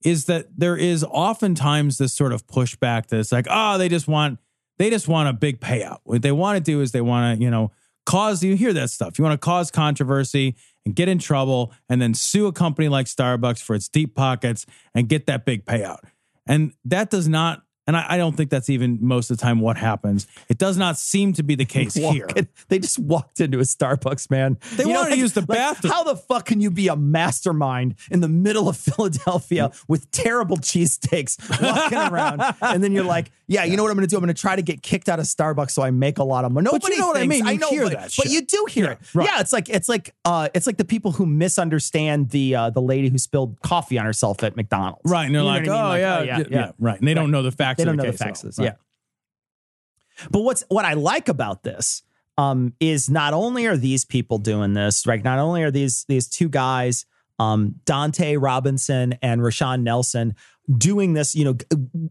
[0.04, 4.08] is that there is oftentimes this sort of pushback that it's like, oh, they just
[4.08, 4.40] want
[4.80, 6.00] they just want a big payout.
[6.06, 7.72] What they want to do is they want to, you know,
[8.06, 9.20] cause you hear that stuff.
[9.20, 10.56] You want to cause controversy
[10.86, 14.66] and get in trouble and then sue a company like Starbucks for its deep pockets
[14.96, 16.00] and get that big payout.
[16.48, 19.60] And that does not, and I, I don't think that's even most of the time
[19.62, 20.28] what happens.
[20.48, 22.28] It does not seem to be the case here.
[22.28, 24.58] Walking- They just walked into a Starbucks, man.
[24.76, 25.92] They wanted to use the bathroom.
[25.92, 30.58] How the fuck can you be a mastermind in the middle of Philadelphia with terrible
[30.58, 32.42] cheesesteaks walking around?
[32.62, 34.18] And then you're like, yeah, you know what I'm going to do?
[34.18, 36.46] I'm going to try to get kicked out of Starbucks so I make a lot
[36.46, 36.68] of money.
[36.72, 37.46] But you know what I mean?
[37.48, 39.00] You know, hear but, that but you do hear Yeah, it.
[39.16, 39.28] right.
[39.28, 42.82] Yeah, it's like it's like uh, it's like the people who misunderstand the uh, the
[42.82, 45.02] lady who spilled coffee on herself at McDonald's.
[45.04, 45.26] Right.
[45.26, 45.70] And they're like, I mean?
[45.72, 47.00] oh, Like, yeah, yeah, yeah, right.
[47.00, 48.44] And they don't know the facts they don't the know case the facts.
[48.44, 48.60] of this.
[48.60, 48.66] Right.
[48.66, 50.28] Yeah.
[50.30, 52.04] But what's what I like about this
[52.38, 55.24] um, is not only are these people doing this, right?
[55.24, 57.06] Not only are these these two guys,
[57.38, 60.36] um, Donte Robinson and Rashon Nelson,
[60.78, 61.58] doing this, you know,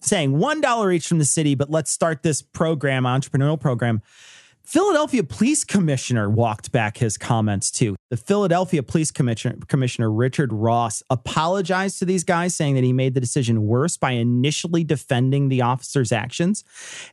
[0.01, 4.03] saying one dollar each from the city, but let's start this program, entrepreneurial program.
[4.69, 7.97] Philadelphia Police Commissioner walked back his comments too.
[8.11, 13.14] The Philadelphia Police Commissioner, Commissioner Richard Ross apologized to these guys, saying that he made
[13.14, 16.64] the decision worse by initially defending the officer's actions.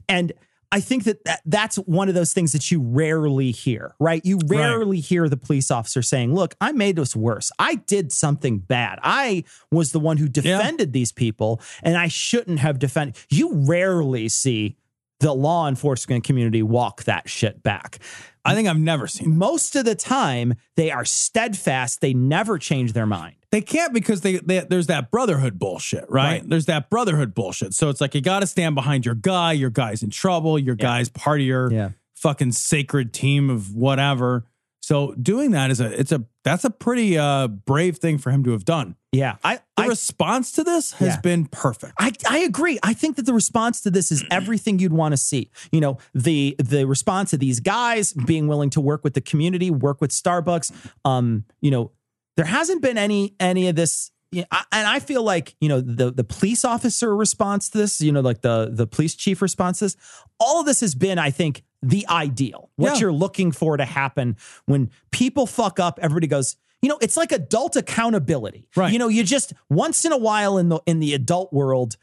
[0.09, 0.33] And
[0.69, 4.21] I think that, that that's one of those things that you rarely hear, right?
[4.25, 7.53] You rarely hear the police officer saying, Look, I made this worse.
[7.57, 8.99] I did something bad.
[9.01, 13.15] I was the one who defended these people, and I shouldn't have defended.
[13.29, 14.75] You rarely see
[15.19, 17.99] the law enforcement community walk that shit back.
[18.43, 19.35] I think I've never seen it.
[19.35, 22.01] Most of the time, they are steadfast.
[22.01, 23.35] They never change their mind.
[23.51, 26.41] They can't because they, they there's that brotherhood bullshit, right?
[26.41, 26.49] Right.
[26.49, 27.73] There's that brotherhood bullshit.
[27.73, 29.53] So it's like you got to stand behind your guy.
[29.53, 30.59] Your guy's in trouble.
[30.59, 31.89] Your guy's part of your Yeah.
[32.15, 34.45] fucking sacred team of whatever.
[34.85, 38.43] So doing that is a it's a that's a pretty uh brave thing for him
[38.43, 38.95] to have done.
[39.11, 39.37] Yeah.
[39.43, 41.21] I, The I response to this has Yeah.
[41.21, 41.93] been perfect.
[41.97, 42.77] I, I agree.
[42.83, 45.49] I think that the response to this is everything you'd want to see.
[45.71, 49.71] You know, the the response of these guys being willing to work with the community,
[49.71, 50.71] work with Starbucks.
[51.03, 51.91] Um, you know,
[52.37, 54.11] there hasn't been any any of this.
[54.51, 58.11] I- And I feel like you know the the police officer response to this, you
[58.11, 59.95] know, like the the police chief response to this,
[60.39, 62.69] all of this has been, I think, the ideal.
[62.75, 62.99] What Yeah.
[63.01, 66.55] you're looking for to happen when people fuck up, everybody goes.
[66.81, 68.67] You know, it's like adult accountability.
[68.75, 68.91] Right.
[68.93, 71.97] You know, you just once in a while in the in the adult world,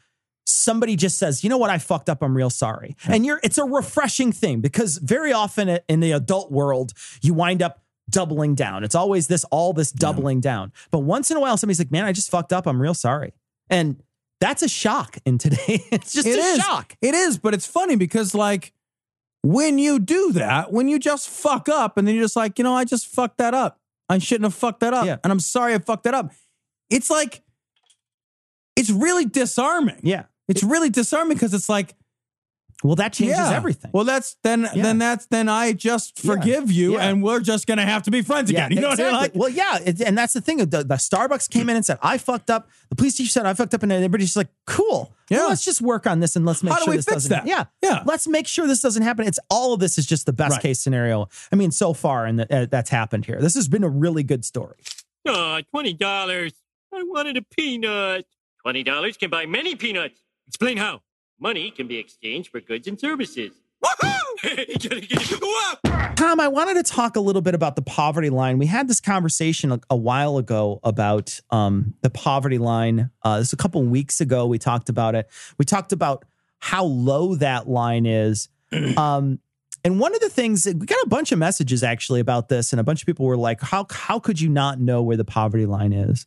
[0.45, 1.69] somebody just says, "You know what?
[1.69, 2.21] I fucked up.
[2.21, 6.51] I'm real sorry." And you're it's a refreshing thing because very often in the adult
[6.51, 8.83] world, you wind up doubling down.
[8.83, 10.73] It's always this all this doubling down.
[10.91, 12.67] But once in a while somebody's like, "Man, I just fucked up.
[12.67, 13.33] I'm real sorry."
[13.69, 14.01] And
[14.41, 15.85] that's a shock in today.
[15.91, 16.57] it's just It a is.
[16.57, 16.95] shock.
[17.01, 18.73] It is, but it's funny because like
[19.43, 22.63] when you do that, when you just fuck up and then you're just like, you
[22.63, 23.79] know, I just fucked that up.
[24.09, 25.05] I shouldn't have fucked that up.
[25.05, 25.17] Yeah.
[25.23, 26.31] And I'm sorry I fucked that up.
[26.89, 27.43] It's like
[28.75, 29.99] it's really disarming.
[30.01, 30.23] Yeah.
[30.47, 31.93] It's really disarming because it's like
[32.83, 33.55] Well, that changes yeah.
[33.55, 33.91] everything.
[33.93, 34.83] Well, that's then Yeah.
[34.83, 36.33] then that's then I just Yeah.
[36.33, 37.07] forgive you Yeah.
[37.09, 38.71] and we're just gonna have to be friends again.
[38.71, 39.05] You know exactly.
[39.05, 39.21] what I mean?
[39.21, 40.57] Like, well, yeah, it, and that's the thing.
[40.57, 43.53] The, the Starbucks came in and said, "I fucked up." The police chief said, "I
[43.53, 45.37] fucked up," and everybody's just like, "Cool, Yeah.
[45.39, 47.15] Well, let's just work on this and let's make How do sure we this fix
[47.23, 47.47] doesn't." that?
[47.47, 48.03] Yeah, Yeah.
[48.05, 49.25] Let's make sure this doesn't happen.
[49.27, 50.61] It's all of this is just the best Right.
[50.61, 51.29] case scenario.
[51.51, 53.39] I mean, so far, and uh, that's happened here.
[53.39, 54.75] This has been a really good story.
[55.25, 56.51] Oh, $20.
[56.93, 58.25] I wanted a peanut.
[58.65, 60.19] $20 can buy many peanuts.
[60.47, 61.01] Explain how.
[61.39, 63.53] Money can be exchanged for goods and services.
[66.15, 68.57] Tom, I wanted to talk a little bit about the poverty line.
[68.57, 73.09] We had this conversation a, a while ago about um, the poverty line.
[73.23, 74.47] Uh, this was a couple weeks ago.
[74.47, 75.29] We talked about it.
[75.57, 76.25] We talked about
[76.59, 78.49] how low that line is.
[78.97, 79.39] Um,
[79.83, 82.79] and one of the things we got a bunch of messages actually about this, and
[82.79, 85.65] a bunch of people were like, "How how could you not know where the poverty
[85.65, 86.25] line is?"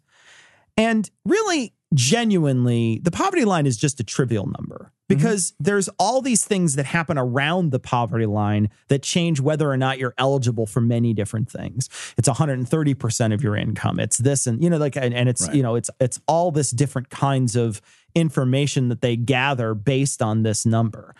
[0.77, 5.16] And really, genuinely the poverty line is just a trivial number mm-hmm.
[5.16, 9.76] because there's all these things that happen around the poverty line that change whether or
[9.76, 11.89] not you're eligible for many different things.
[12.18, 14.01] It's 130% of your income.
[14.01, 16.70] It's this and you know like and, and it's you know it's it's all this
[16.70, 17.80] different kinds of
[18.14, 21.14] information that they gather based on this number.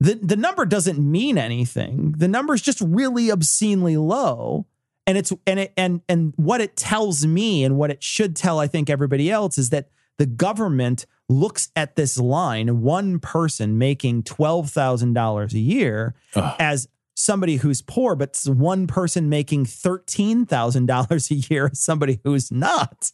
[0.00, 2.14] The the number doesn't mean anything.
[2.16, 4.66] The number is just really obscenely low
[5.06, 8.58] and it's and it and and what it tells me and what it should tell
[8.58, 9.88] i think everybody else is that
[10.18, 16.14] the government looks at this line one person making $12000 a year
[16.58, 23.12] as somebody who's poor but one person making $13000 a year as somebody who's not.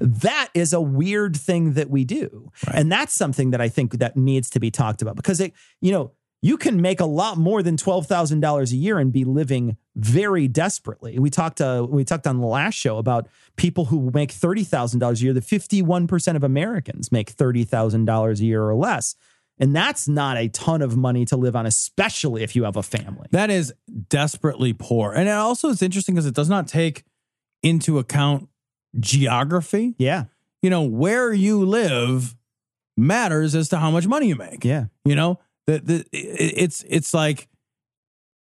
[0.00, 2.50] That is a weird thing that we do.
[2.72, 5.92] And that's something that i think that needs to be talked about because it you
[5.92, 10.46] know you can make a lot more than $12,000 a year and be living very
[10.46, 11.18] desperately.
[11.18, 15.24] We talked uh, we talked on the last show about people who make $30,000 a
[15.24, 15.32] year.
[15.32, 19.16] The 51% of Americans make $30,000 a year or less.
[19.60, 22.82] And that's not a ton of money to live on, especially if you have a
[22.82, 23.26] family.
[23.32, 23.74] That is
[24.08, 25.12] desperately poor.
[25.12, 27.04] And it also is interesting because it does not take
[27.64, 28.48] into account
[29.00, 29.96] geography.
[29.98, 30.24] Yeah.
[30.62, 32.36] You know, where you live
[32.96, 34.64] matters as to how much money you make.
[34.64, 34.86] Yeah.
[35.04, 37.48] You know, the, the, it's, it's like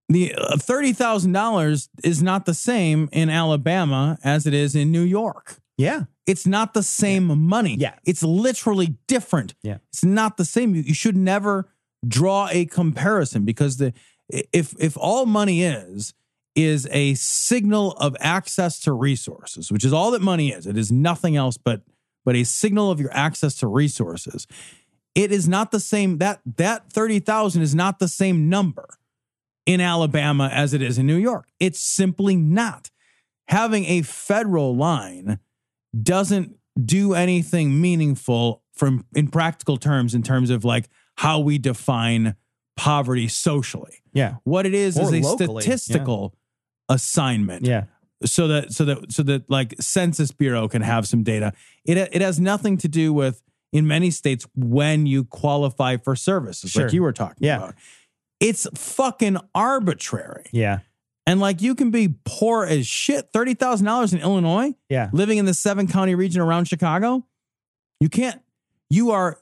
[0.08, 5.56] the uh, $30,000 is not the same in Alabama as it is in New York.
[5.78, 6.04] Yeah.
[6.26, 7.76] It's not the same money.
[7.78, 7.94] Yeah.
[8.04, 9.54] It's literally different.
[9.62, 9.78] Yeah.
[9.90, 10.74] It's not the same.
[10.74, 11.70] You, you should never
[12.06, 13.94] draw a comparison because the
[14.28, 16.14] if if all money is
[16.54, 20.66] is a signal of access to resources, which is all that money is.
[20.66, 21.82] It is nothing else but
[22.24, 24.46] but a signal of your access to resources.
[25.14, 28.98] It is not the same that that 30,000 is not the same number
[29.66, 31.48] in Alabama as it is in New York.
[31.60, 32.90] It's simply not.
[33.48, 35.38] Having a federal line
[36.00, 42.34] doesn't do anything meaningful from in practical terms in terms of like how we define
[42.76, 44.02] poverty socially.
[44.12, 44.36] Yeah.
[44.42, 46.34] What it is Or is a locally, statistical
[46.88, 47.84] assignment Yeah.
[48.24, 51.52] so that so that so that like census bureau can have some data
[51.84, 53.42] it it has nothing to do with
[53.74, 56.84] in many states when you qualify for services Sure.
[56.84, 57.56] like you were talking Yeah.
[57.58, 57.74] about
[58.40, 60.78] it's fucking arbitrary Yeah.
[61.26, 65.10] and like you can be poor as shit $30,000 in Illinois Yeah.
[65.12, 67.26] living in the seven county region around Chicago
[68.00, 68.40] you can't
[68.88, 69.38] you are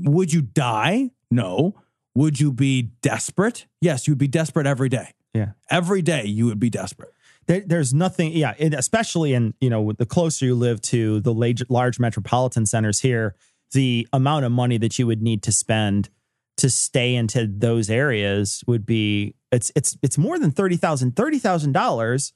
[0.00, 1.74] would you die no
[2.14, 5.52] would you be desperate yes you would be desperate every day Yeah.
[5.70, 7.12] every day you would be desperate
[7.46, 11.62] There, there's nothing, yeah, especially in, you know, the closer you live to the large,
[11.70, 13.36] large metropolitan centers here,
[13.72, 16.08] the amount of money that you would need to spend
[16.58, 22.32] to stay into those areas would be, it's, it's, it's more than $30,000, $30,000,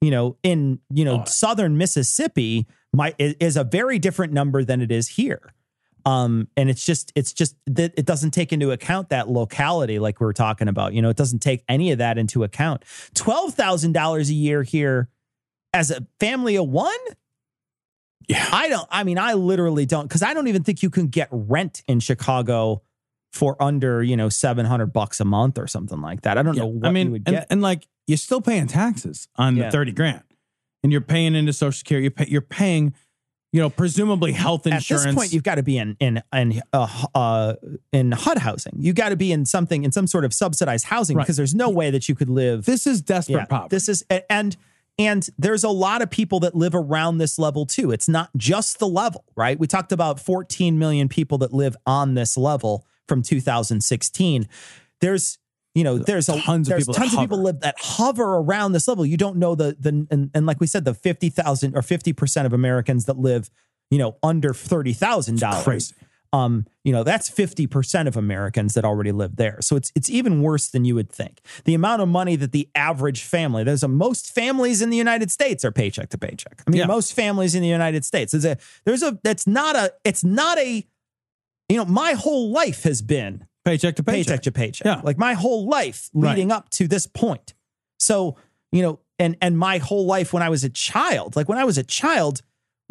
[0.00, 4.90] you know, in, you know, Southern Mississippi might, is, a very different number than it
[4.90, 5.54] is here.
[6.04, 10.20] Um, and it's just, it's just that it doesn't take into account that locality like
[10.20, 10.94] we were talking about.
[10.94, 12.84] You know, it doesn't take any of that into account.
[13.14, 15.08] Twelve thousand dollars a year here
[15.72, 16.98] as a family of one.
[18.28, 18.46] Yeah.
[18.52, 21.28] I don't, I mean, I literally don't, because I don't even think you can get
[21.30, 22.82] rent in Chicago
[23.32, 26.36] for under, you know, 700 bucks a month or something like that.
[26.38, 27.46] I don't know what I mean, you would and, get.
[27.50, 29.66] and like you're still paying taxes on Yeah.
[29.66, 30.22] the 30 grand
[30.82, 32.04] and you're paying into social security.
[32.04, 32.94] You're, pay, you're paying,
[33.52, 35.04] you know, presumably health insurance.
[35.04, 37.54] At this point, you've got to be in in in uh, uh,
[37.92, 38.74] in HUD housing.
[38.78, 41.24] You got to be in something in some sort of subsidized housing Right.
[41.24, 42.64] because there's no way that you could live.
[42.64, 43.76] this is desperate yeah, poverty.
[43.76, 44.56] this is and
[45.06, 47.90] and there's a lot of people that live around this level too.
[47.90, 49.58] It's not just the level, right?
[49.58, 54.48] We talked about 14 million people that live on this level from 2016.
[55.00, 55.38] There's
[55.74, 58.72] you know there's a, Tons of there's people tons of people live that hover around
[58.72, 59.06] this level.
[59.06, 62.52] You don't know the the and, and like we said the 50,000 or 50% of
[62.52, 63.50] Americans that live
[63.90, 65.94] you know under $30,000 crazy.
[66.32, 69.58] Um, you know, that's 50% of Americans that already live there.
[69.60, 71.40] So it's it's even worse than you would think.
[71.64, 75.30] The amount of money that the average family, there's a most families in the United
[75.30, 76.62] States are paycheck to paycheck.
[76.66, 76.86] I mean, Yeah.
[76.86, 78.32] most families in the United States.
[78.32, 78.56] There's a
[78.86, 80.86] there's a that's not a it's not a
[81.68, 84.26] you know, my whole life has been paycheck to paycheck.
[84.26, 84.86] paycheck to paycheck.
[84.86, 85.00] Yeah.
[85.04, 86.30] Like my whole life Right.
[86.30, 87.54] leading up to this point.
[87.98, 88.36] So,
[88.72, 91.64] you know, and and my whole life when I was a child, like when I
[91.64, 92.40] was a child,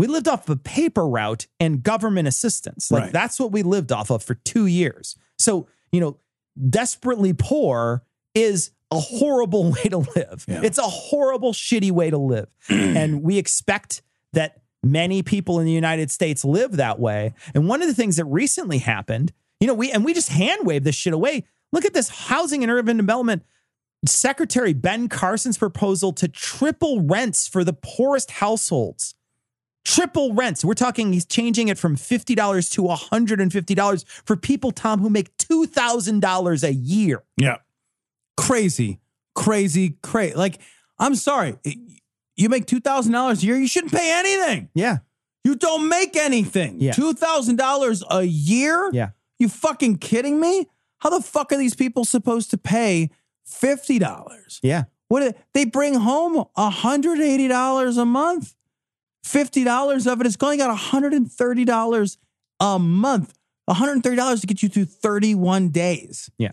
[0.01, 2.89] we lived off of a paper route and government assistance.
[2.89, 3.13] Like Right.
[3.13, 5.15] that's what we lived off of for 2 years.
[5.37, 6.17] So, you know,
[6.69, 10.43] desperately poor is a horrible way to live.
[10.47, 10.61] Yeah.
[10.63, 12.47] It's a horrible shitty way to live.
[12.69, 14.01] and we expect
[14.33, 17.35] that many people in the United States live that way.
[17.53, 20.65] And one of the things that recently happened, you know, we and we just hand
[20.65, 21.43] wave this shit away.
[21.71, 23.43] Look at this housing and urban development.
[24.03, 29.13] Secretary Ben Carson's proposal to triple rents for the poorest households.
[29.83, 30.63] Triple rents.
[30.63, 36.63] We're talking he's changing it from $50 to $150 for people, Tom, who make $2,000
[36.63, 37.23] a year.
[37.37, 37.57] Yeah.
[38.37, 38.99] Crazy,
[39.35, 40.35] crazy, crazy.
[40.35, 40.59] Like,
[40.99, 41.55] I'm sorry.
[42.35, 44.69] You make $2,000 a year, you shouldn't pay anything.
[44.73, 44.99] Yeah.
[45.43, 46.79] You don't make anything.
[46.79, 46.93] Yeah.
[46.93, 48.89] $2,000 a year?
[48.93, 49.09] Yeah.
[49.39, 50.67] You fucking kidding me?
[50.99, 53.09] How the fuck are these people supposed to pay
[53.47, 54.59] $50?
[54.61, 54.83] Yeah.
[55.07, 58.55] What they bring home $180 a month.
[59.25, 62.17] $50 of it is only got $130
[62.59, 63.33] a month.
[63.69, 66.29] $130 to get you through 31 days.
[66.37, 66.51] Yeah.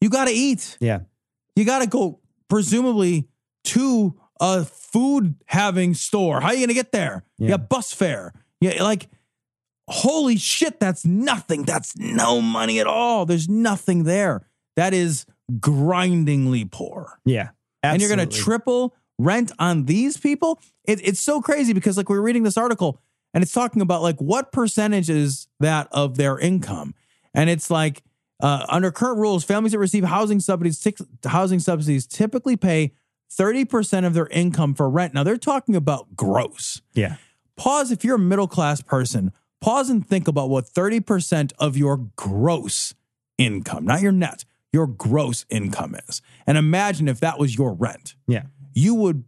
[0.00, 0.76] You got to eat.
[0.80, 1.00] Yeah.
[1.56, 3.28] You got to go presumably
[3.64, 6.40] to a food having store.
[6.40, 7.24] How are you going to get there?
[7.38, 7.44] Yeah.
[7.44, 8.32] You got bus fare.
[8.60, 9.08] Yeah, like
[9.88, 11.64] holy shit, that's nothing.
[11.64, 13.26] That's no money at all.
[13.26, 14.46] There's nothing there.
[14.76, 15.26] That is
[15.60, 17.18] grindingly poor.
[17.24, 17.50] Yeah.
[17.82, 20.60] And you're going to triple rent on these people?
[20.84, 23.00] It, it's so crazy because like we we're reading this article
[23.32, 26.94] and it's talking about like what percentage is that of their income?
[27.34, 28.02] And it's like
[28.40, 32.92] uh, under current rules, families that receive housing subsidies, tic- housing subsidies typically pay
[33.32, 35.14] 30% of their income for rent.
[35.14, 36.82] Now they're talking about gross.
[36.92, 37.16] Yeah.
[37.56, 42.08] Pause if you're a middle class person, pause and think about what 30% of your
[42.16, 42.94] gross
[43.38, 46.20] income, not your net, your gross income is.
[46.46, 48.44] And imagine if that was your rent Yeah.
[48.74, 49.24] You would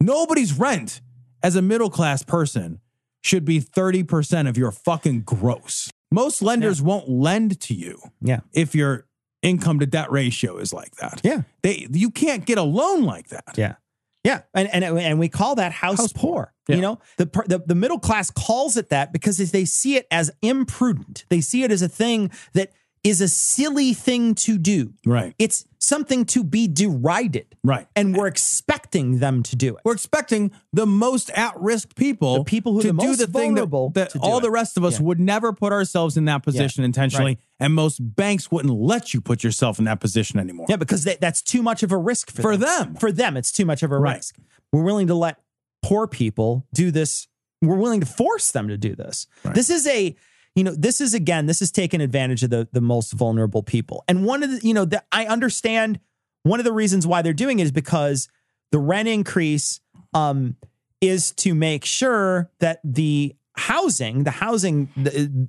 [0.00, 1.00] nobody's rent
[1.42, 2.80] as a middle class person
[3.22, 5.90] should be 30% of your fucking gross.
[6.10, 8.40] Most lenders won't lend to you Yeah.
[8.52, 9.06] if your
[9.42, 11.20] income to debt ratio is like that.
[11.22, 11.42] Yeah.
[11.62, 13.54] They you can't get a loan like that.
[13.56, 13.74] Yeah.
[14.22, 16.32] Yeah, and and and we call that house, House poor.
[16.34, 16.54] poor.
[16.68, 16.76] Yeah.
[16.76, 20.30] You know, the, the the middle class calls it that because they see it as
[20.42, 21.24] imprudent.
[21.30, 22.70] They see it as a thing that
[23.02, 24.92] is a silly thing to do.
[25.06, 25.34] Right.
[25.38, 27.56] It's something to be derided.
[27.64, 27.86] Right.
[27.96, 29.80] And we're expecting them to do it.
[29.84, 34.14] We're expecting the most at-risk people, The people who to do the thing that, that
[34.20, 34.42] all it.
[34.42, 35.06] the rest of us Yeah.
[35.06, 37.38] would never put ourselves in that position intentionally, right.
[37.58, 40.66] and most banks wouldn't let you put yourself in that position anymore.
[40.68, 42.92] Yeah, because that, that's too much of a risk for, For them.
[42.92, 42.94] them.
[42.96, 44.16] For them, it's too much of a Right.
[44.16, 44.36] risk.
[44.72, 45.38] We're willing to let
[45.82, 47.26] poor people do this.
[47.62, 49.26] We're willing to force them to do this.
[49.54, 50.14] This is a,
[50.54, 54.04] you know, this is again, this is taking advantage of the the most vulnerable people.
[54.08, 56.00] And one of the, you know, that I understand
[56.42, 58.28] one of the reasons why they're doing it is because
[58.72, 59.80] the rent increase
[60.14, 60.56] um
[61.00, 64.88] is to make sure that the housing, the housing,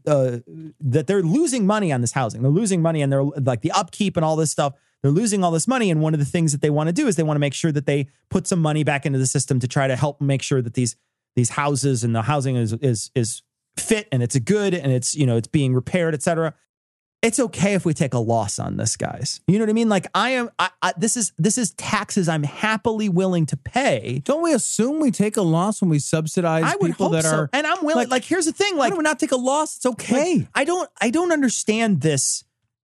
[0.08, 0.40] uh,
[0.80, 2.42] that they're losing money on this housing.
[2.42, 4.74] They're losing money and they're like the upkeep and all this stuff.
[5.02, 5.90] They're losing all this money.
[5.90, 7.54] And one of the things that they want to do is they want to make
[7.54, 10.42] sure that they put some money back into the system to try to help make
[10.42, 10.96] sure that these
[11.36, 13.42] these houses and the housing is is is
[13.78, 16.54] fit and it's a good and it's you know it's being repaired, etc.
[17.22, 19.42] It's okay if we take a loss on this, guys.
[19.48, 19.90] You know what I mean?
[19.90, 20.50] Like I am.
[20.58, 24.22] I, I, this is this is taxes I'm happily willing to pay.
[24.26, 27.26] Don't we assume we take a loss when we subsidize I would people hope that
[27.26, 27.36] so.
[27.38, 28.04] are and I'm willing.
[28.06, 28.76] Like, like- here's the thing.
[28.76, 29.78] Why Like we not take a loss?
[29.78, 30.38] It's okay.
[30.40, 32.44] like, I don't I don't understand this.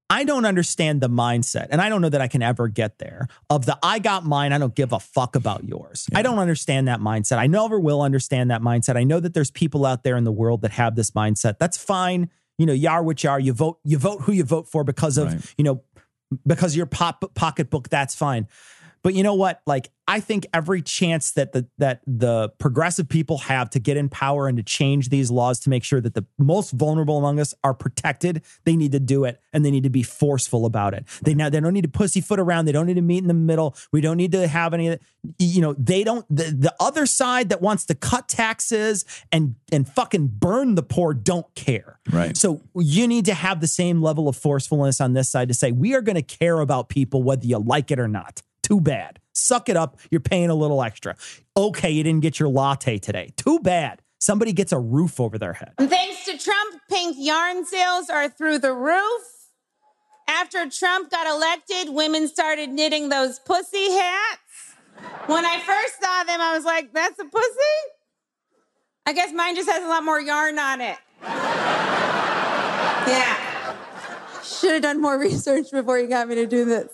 [0.09, 1.67] I don't understand the mindset.
[1.69, 4.53] And I don't know that I can ever get there of the I got mine,
[4.53, 6.07] I don't give a fuck about yours.
[6.15, 7.37] I don't understand that mindset.
[7.37, 8.95] I never will understand that mindset.
[8.95, 11.59] I know that there's people out there in the world that have this mindset.
[11.59, 12.29] That's fine.
[12.57, 13.39] You know, you are what you are.
[13.39, 15.53] You vote, you vote who you vote for because of, Right.
[15.57, 15.83] you know,
[16.45, 18.47] because of your pop pocketbook, that's fine.
[19.07, 19.61] But you know what?
[19.65, 24.09] Like, I think every chance that the that the progressive people have to get in
[24.09, 27.53] power and to change these laws to make sure that the most vulnerable among us
[27.63, 31.05] are protected, they need to do it and they need to be forceful about it.
[31.21, 32.65] They now they don't need to pussyfoot around.
[32.65, 33.77] They don't need to meet in the middle.
[33.93, 34.97] We don't need to have any.
[35.39, 36.25] You know, they don't.
[36.29, 41.13] The, the other side that wants to cut taxes and and fucking burn the poor
[41.13, 42.01] don't care.
[42.11, 42.35] Right.
[42.35, 45.71] So you need to have the same level of forcefulness on this side to say
[45.71, 48.41] we are going to care about people whether you like it or not.
[48.67, 49.19] Too bad.
[49.31, 49.97] Suck it up.
[50.11, 51.15] You're paying a little extra.
[51.55, 53.31] Okay, you didn't get your latte today.
[53.37, 54.01] Too bad.
[54.19, 55.71] Somebody gets a roof over their head.
[55.79, 59.21] Thanks to Trump, pink yarn sales are through the roof.
[60.27, 64.75] After Trump got elected, women started knitting those pussy hats.
[65.27, 67.77] When I first saw them, I was like, that's a pussy?
[69.05, 70.97] I guess mine just has a lot more yarn on it.
[73.07, 73.75] Yeah.
[74.43, 76.89] Should have done more research before you got me to do this.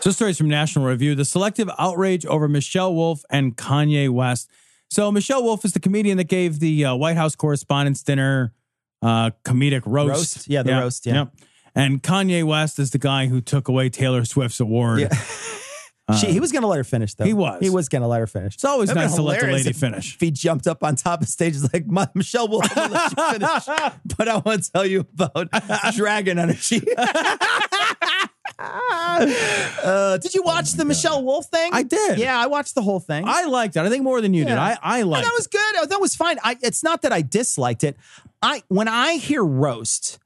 [0.00, 4.48] So stories from National Review: the selective outrage over Michelle Wolf and Kanye West.
[4.90, 8.54] So Michelle Wolf is the comedian that gave the uh, White House Correspondents' Dinner
[9.02, 10.08] uh, comedic roast.
[10.08, 10.48] Roast?
[10.48, 11.26] Yeah, the roast, yeah.
[11.74, 15.00] And Kanye West is the guy who took away Taylor Swift's award.
[15.00, 15.14] Yeah.
[16.18, 17.24] she, he was going to let her finish, though.
[17.24, 17.60] he was.
[17.60, 18.54] He was going to let her finish.
[18.54, 20.14] It's always That'd nice to let the lady finish.
[20.14, 23.24] If he jumped up on top of stage, he's like, "My- Michelle will let you
[23.32, 23.66] finish.
[24.16, 25.48] but I want to tell you about
[25.94, 26.82] Dragon Energy.
[29.82, 31.70] uh, did you watch the Michelle Wolf thing?
[31.72, 32.18] I did.
[32.18, 33.24] Yeah, I watched the whole thing.
[33.26, 33.80] I liked it.
[33.80, 34.52] I think more than you did.
[34.52, 34.62] Yeah.
[34.82, 35.88] I I Oh, liked that was good.
[35.88, 36.38] That was fine.
[36.42, 37.96] I, it's not that I disliked it.
[38.42, 40.18] I when I hear roast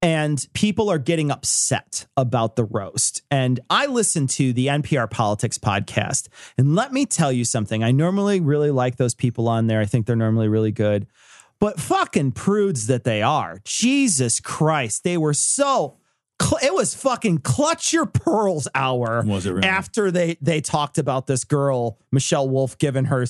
[0.00, 5.58] and people are getting upset about the roast, and I listen to the NPR Politics
[5.58, 7.82] podcast, and let me tell you something.
[7.82, 9.80] I normally really like those people on there.
[9.80, 11.06] I think they're normally really good,
[11.58, 13.60] but fucking prudes that they are.
[13.64, 15.97] Jesus Christ, they were so.
[16.40, 19.22] Cl- It was fucking clutch your pearls hour.
[19.26, 19.66] Was it really?
[19.68, 23.26] After they they talked about this girl Michelle Wolf giving her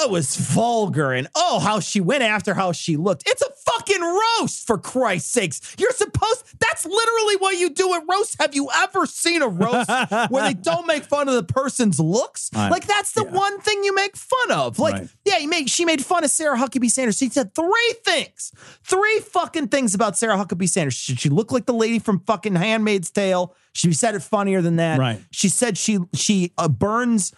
[0.00, 3.22] it was vulgar and oh how she went after how she looked.
[3.26, 5.60] It's a fucking roast for christ's sakes.
[5.78, 8.36] You're supposed that's literally what you do at roast.
[8.40, 9.88] Have you ever seen a roast
[10.30, 12.50] where they don't make fun of the person's looks?
[12.54, 14.78] I- like that's the one thing you make fun of.
[14.78, 15.08] Like Right.
[15.24, 17.18] yeah you made she made fun of sarah huckabee sanders.
[17.18, 20.94] She said three things three fucking things about sarah huckabee sanders.
[20.94, 23.54] Should she look like the lady from fucking handmaid's tale?
[23.72, 24.98] She said it funnier than that?
[24.98, 25.20] Right.
[25.30, 27.32] she said she she uh, burns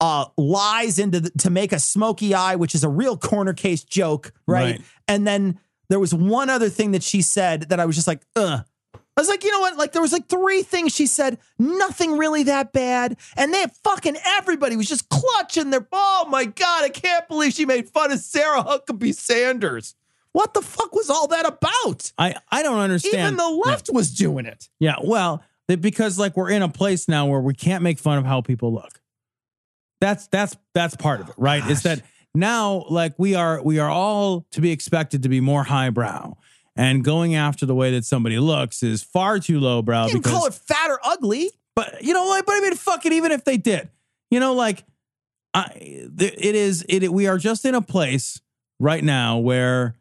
[0.00, 3.82] uh, lies into the, to make a smoky eye, which is a real corner case
[3.84, 4.76] joke, right?
[4.76, 4.82] Right.
[5.08, 8.22] And then there was one other thing that she said that I was just like,
[8.34, 8.64] ugh.
[8.94, 9.78] I was like, you know what?
[9.78, 14.18] Like there was like three things she said, nothing really that bad, and they fucking
[14.26, 15.88] everybody was just clutching their.
[15.90, 19.94] Oh my god, I can't believe she made fun of Sarah Huckabee Sanders.
[20.32, 22.12] What the fuck was all that about?
[22.18, 23.14] I I don't understand.
[23.14, 24.68] Even the left was doing it.
[24.78, 28.26] Yeah, well, because like we're in a place now where we can't make fun of
[28.26, 29.00] how people look.
[30.00, 31.68] That's that's that's part of it, right?
[31.70, 32.02] Is that
[32.34, 36.34] now like we are we are all to be expected to be more highbrow.
[36.78, 40.32] And going after the way that somebody looks is far too lowbrow You can because
[40.32, 41.50] call it fat or ugly.
[41.74, 42.44] but you know what?
[42.44, 43.12] But I mean, fuck it.
[43.14, 43.88] Even if they did,
[44.30, 44.84] you know, like,
[45.54, 46.84] I, it is.
[46.86, 47.10] It.
[47.10, 48.42] We are just in a place
[48.78, 49.96] right now where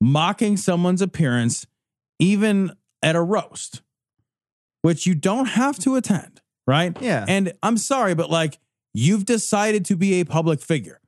[0.00, 1.66] mocking someone's appearance,
[2.20, 2.70] even
[3.02, 3.82] at a roast,
[4.82, 6.96] which you don't have to attend, right?
[7.00, 7.24] Yeah.
[7.26, 8.60] And I'm sorry, but like,
[8.96, 11.00] you've decided to be a public figure,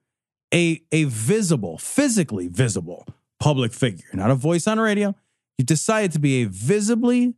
[0.53, 3.07] a a visible, physically visible
[3.41, 5.15] public figure, not a voice on radio.
[5.57, 7.35] You've decided to be a visibly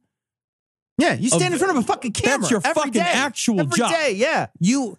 [0.98, 2.38] Yeah, you stand Of- in front of a fucking camera.
[2.40, 3.00] That's your every fucking day.
[3.00, 3.90] actual Every job.
[3.92, 4.48] day, yeah.
[4.58, 4.98] you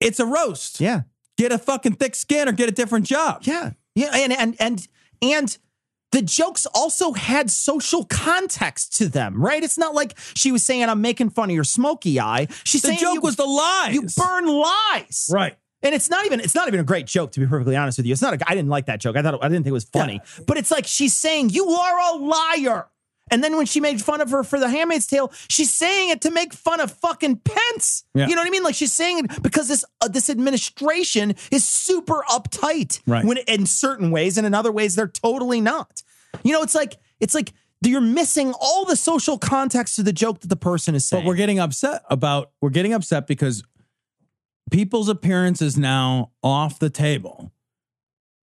[0.00, 0.80] it's a roast.
[0.80, 1.02] Yeah.
[1.36, 3.42] Get a fucking thick skin or get a different job.
[3.44, 3.72] Yeah.
[3.94, 4.10] Yeah.
[4.14, 4.88] And and and
[5.22, 5.58] and
[6.12, 9.62] the jokes also had social context to them, right?
[9.64, 12.46] It's not like she was saying I'm making fun of your smoky eye.
[12.64, 13.94] She's The saying joke you, was the lies.
[13.94, 15.28] you burn lies.
[15.32, 15.56] Right.
[15.82, 18.06] And it's not even it's not even a great joke to be perfectly honest with
[18.06, 18.12] you.
[18.12, 19.16] It's not a I didn't like that joke.
[19.16, 20.20] I thought I didn't think it was funny.
[20.46, 22.86] But it's like she's saying you are a liar.
[23.30, 26.20] And then when she made fun of her for the Handmaid's Tale, she's saying it
[26.22, 28.04] to make fun of fucking Pence.
[28.14, 28.28] Yeah.
[28.28, 28.62] You know what I mean?
[28.62, 33.00] Like she's saying it because this uh, this administration is super uptight.
[33.06, 33.24] Right.
[33.24, 36.02] When in certain ways, and in other ways, they're totally not.
[36.42, 40.40] You know, it's like it's like you're missing all the social context to the joke
[40.40, 41.22] that the person is saying.
[41.24, 43.62] But we're getting upset about we're getting upset because
[44.70, 47.52] people's appearance is now off the table.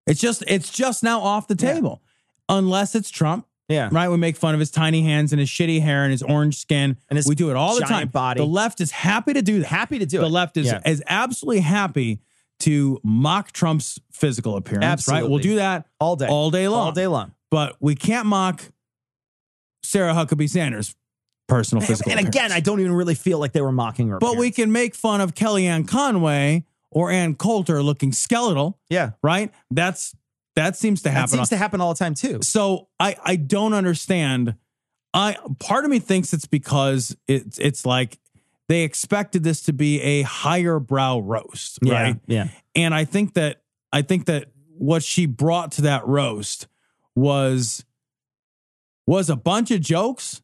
[0.08, 1.74] It's just it's just now off the Yeah.
[1.76, 2.02] table.
[2.50, 3.48] Unless it's Trump.
[3.68, 3.90] Yeah.
[3.92, 4.10] Right?
[4.10, 6.98] We make fun of his tiny hands and his shitty hair and his orange skin.
[7.10, 8.10] And his we do it all the time.
[8.10, 8.40] body.
[8.40, 9.68] The left is happy to do that.
[9.68, 10.28] Happy to do the it.
[10.28, 10.82] The left is Yeah.
[10.86, 12.22] is absolutely happy
[12.60, 15.08] to mock Trump's physical appearance.
[15.08, 15.28] Right?
[15.28, 16.28] We'll do that all day.
[16.28, 16.86] all day long.
[16.88, 17.34] All day long.
[17.52, 18.64] But we can't mock
[19.84, 20.96] Sarah Huckabee Sanders'
[21.48, 24.20] personal physical And again, I don't even really feel like they were mocking her.
[24.20, 29.12] But we can make fun of Kellyanne Conway or Ann Coulter looking skeletal, yeah.
[29.22, 29.54] right?
[29.70, 30.16] That's
[30.56, 31.32] that seems to happen.
[31.32, 32.40] That seems to happen all the time too.
[32.42, 34.56] so I I don't understand.
[35.14, 38.20] I part of me thinks it's because it's it's like
[38.68, 42.20] they expected this to be a higher brow roast, right?
[42.28, 42.48] Yeah.
[42.76, 43.62] And I think that
[43.94, 46.68] I think that what she brought to that roast
[47.16, 47.86] was
[49.08, 50.42] was a bunch of jokes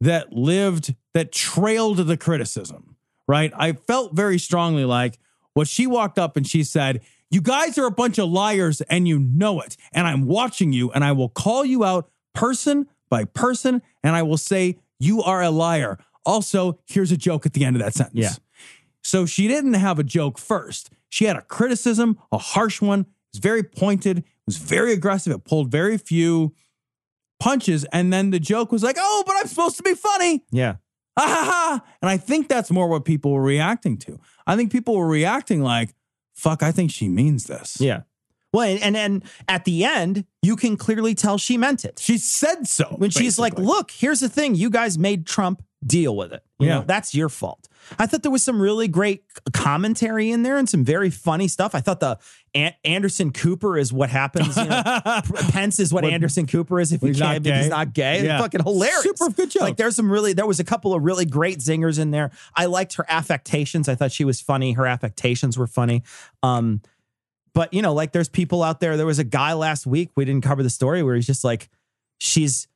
[0.00, 2.96] that lived that trailed the criticism,
[3.26, 3.52] right?
[3.56, 5.18] I felt very strongly like
[5.54, 9.06] what she walked up and she said, "You guys are a bunch of liars and
[9.06, 13.24] you know it, and I'm watching you and I will call you out person by
[13.24, 17.64] person and I will say you are a liar." Also, here's a joke at the
[17.64, 18.18] end of that sentence.
[18.22, 18.32] Yeah.
[19.02, 20.90] So she didn't have a joke first.
[21.08, 23.00] She had a criticism, a harsh one.
[23.00, 24.18] It was very pointed.
[24.18, 25.32] It was very aggressive.
[25.32, 26.54] It pulled very few
[27.40, 27.84] punches.
[27.92, 30.44] And then the joke was like, oh, but I'm supposed to be funny.
[30.50, 30.76] Yeah.
[31.18, 31.84] Ha ha ha.
[32.02, 34.20] And I think that's more what people were reacting to.
[34.46, 35.94] I think people were reacting like,
[36.38, 37.80] fuck, I think she means this.
[37.80, 38.02] Yeah.
[38.52, 41.98] Well, and and at the end, you can clearly tell she meant it.
[41.98, 42.94] She said so.
[42.96, 44.54] When she's like, "Look, here's the thing.
[44.54, 46.42] You guys made Trump deal with it.
[46.60, 46.74] You Yeah.
[46.78, 47.68] know, that's your fault.
[47.98, 51.74] I thought there was some really great commentary in there and some very funny stuff.
[51.74, 52.18] I thought the
[52.54, 54.56] An- Anderson Cooper is what happens.
[54.56, 54.82] You know,
[55.50, 57.68] Pence is what, What- Anderson Cooper is if not can't, if he's gay.
[57.68, 58.24] not gay.
[58.24, 58.34] Yeah.
[58.34, 59.02] It's fucking hilarious.
[59.02, 59.62] Super good joke.
[59.62, 62.30] Like there's some really, there was a couple of really great zingers in there.
[62.56, 63.88] I liked her affectations.
[63.88, 64.72] I thought she was funny.
[64.72, 66.02] Her affectations were funny.
[66.42, 66.82] Um,
[67.54, 68.96] but you know, like there's people out there.
[68.96, 70.10] There was a guy last week.
[70.16, 71.70] We didn't cover the story where he's just like,
[72.18, 72.66] she's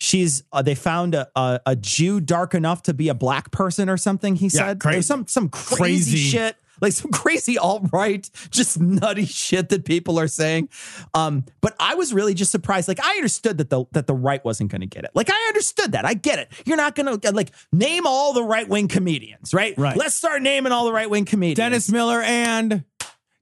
[0.00, 3.88] she's uh, they found a, a a Jew dark enough to be a black person
[3.88, 4.34] or something.
[4.36, 5.02] He Yeah, said crazy.
[5.02, 6.16] Some some crazy, Crazy.
[6.16, 6.56] shit.
[6.82, 10.70] Like some crazy alt right, just nutty shit that people are saying.
[11.12, 12.88] Um, but I was really just surprised.
[12.88, 15.10] Like I understood that the that the right wasn't going to get it.
[15.14, 16.06] Like I understood that.
[16.06, 16.50] I get it.
[16.64, 19.74] You're not going to like name all the right wing comedians, right?
[19.76, 19.94] Right.
[19.96, 21.56] Let's start naming all the right wing comedians.
[21.58, 22.82] Dennis Miller and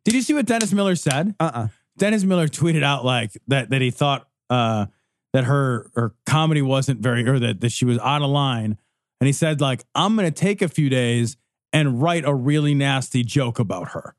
[0.05, 1.37] did you see what Dennis Miller said?
[1.39, 4.87] Uh uh Dennis Miller tweeted out like that that he thought uh
[5.33, 8.79] that her her comedy wasn't very or that, that she was out of line.
[9.21, 11.37] And he said, like, I'm gonna take a few days
[11.73, 14.15] and write a really nasty joke about her.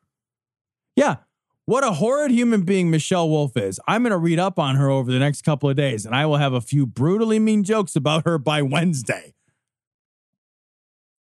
[0.96, 1.18] Yeah.
[1.66, 3.80] What a horrid human being Michelle Wolf is.
[3.88, 6.26] I'm going to read up on her over the next couple of days, and I
[6.26, 9.36] will have a few brutally mean jokes about her by Wednesday.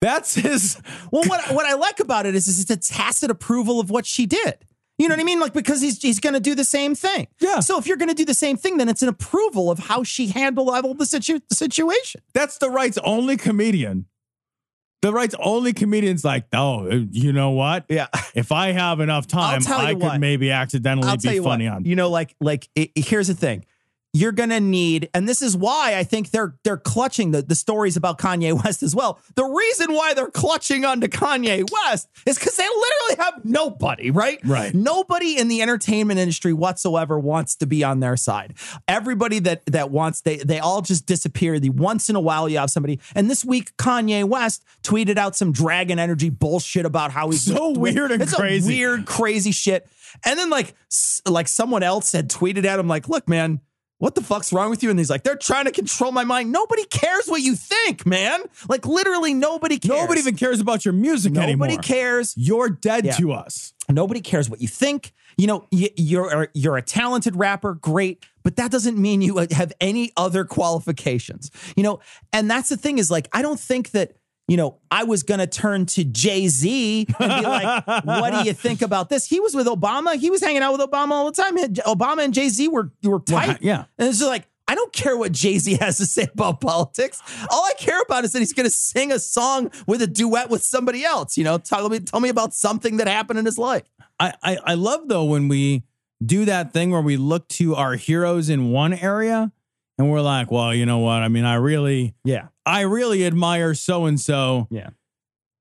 [0.02, 0.82] That's his.
[1.10, 4.04] Well, what what I like about it is, is it's a tacit approval of what
[4.04, 4.66] she did.
[4.98, 5.40] You know what I mean?
[5.40, 7.26] Like because he's he's going to do the same thing.
[7.40, 7.60] Yeah.
[7.60, 10.04] So if you're going to do the same thing, then it's an approval of how
[10.04, 12.20] she handled all the, situ- the situation.
[12.32, 14.06] That's the right's only comedian.
[15.02, 17.84] The right's only comedian's like, oh, you know what?
[17.90, 18.06] Yeah.
[18.34, 20.20] If I have enough time, I could what.
[20.20, 21.76] maybe accidentally I'll be funny what.
[21.76, 21.84] on.
[21.84, 23.64] You know, like like it, here's the thing.
[24.16, 27.96] You're gonna need, and this is why I think they're they're clutching the, the stories
[27.96, 29.18] about Kanye West as well.
[29.34, 34.38] The reason why they're clutching onto Kanye West is because they literally have nobody, right?
[34.44, 34.72] Right.
[34.72, 38.54] Nobody in the entertainment industry whatsoever wants to be on their side.
[38.86, 41.58] Everybody that that wants they they all just disappear.
[41.58, 43.00] The once in a while you have somebody.
[43.16, 47.70] And this week Kanye West tweeted out some Dragon Energy bullshit about how he's So
[47.70, 48.74] weird and it's crazy.
[48.74, 49.88] weird, crazy shit.
[50.24, 50.74] And then like
[51.26, 53.60] like someone else had tweeted at him like, "Look, man."
[53.98, 54.90] What the fuck's wrong with you?
[54.90, 56.50] And he's like, they're trying to control my mind.
[56.52, 58.40] Nobody cares what you think, man.
[58.68, 60.00] Like literally nobody cares.
[60.00, 61.78] Nobody even cares about your music Nobody anymore.
[61.78, 62.34] cares.
[62.36, 63.12] You're dead Yeah.
[63.12, 63.72] to us.
[63.88, 65.12] Nobody cares what you think.
[65.36, 69.46] You know, you're uh, you're a talented rapper, great, but that doesn't mean you uh,
[69.52, 71.50] have any other qualifications.
[71.76, 72.00] You know,
[72.32, 74.12] and that's the thing is like I don't think that
[74.48, 78.52] you know I was gonna turn to Jay Z and be like, "What do you
[78.54, 80.16] think about this?" He was with Obama.
[80.16, 81.56] He was hanging out with Obama all the time.
[81.56, 83.48] Obama and Jay Z were were tight.
[83.48, 83.84] Well, yeah.
[83.98, 84.46] and it's just like.
[84.66, 87.20] I don't care what Jay Z has to say about politics.
[87.50, 90.48] All I care about is that he's going to sing a song with a duet
[90.48, 91.36] with somebody else.
[91.36, 93.82] You know, tell me, tell me about something that happened in his life.
[94.18, 95.82] I, I, I love though when we
[96.24, 99.52] do that thing where we look to our heroes in one area
[99.98, 101.22] and we're like, well, you know what?
[101.22, 102.48] I mean, I really, Yeah.
[102.66, 104.68] I really admire so and so.
[104.70, 104.90] Yeah.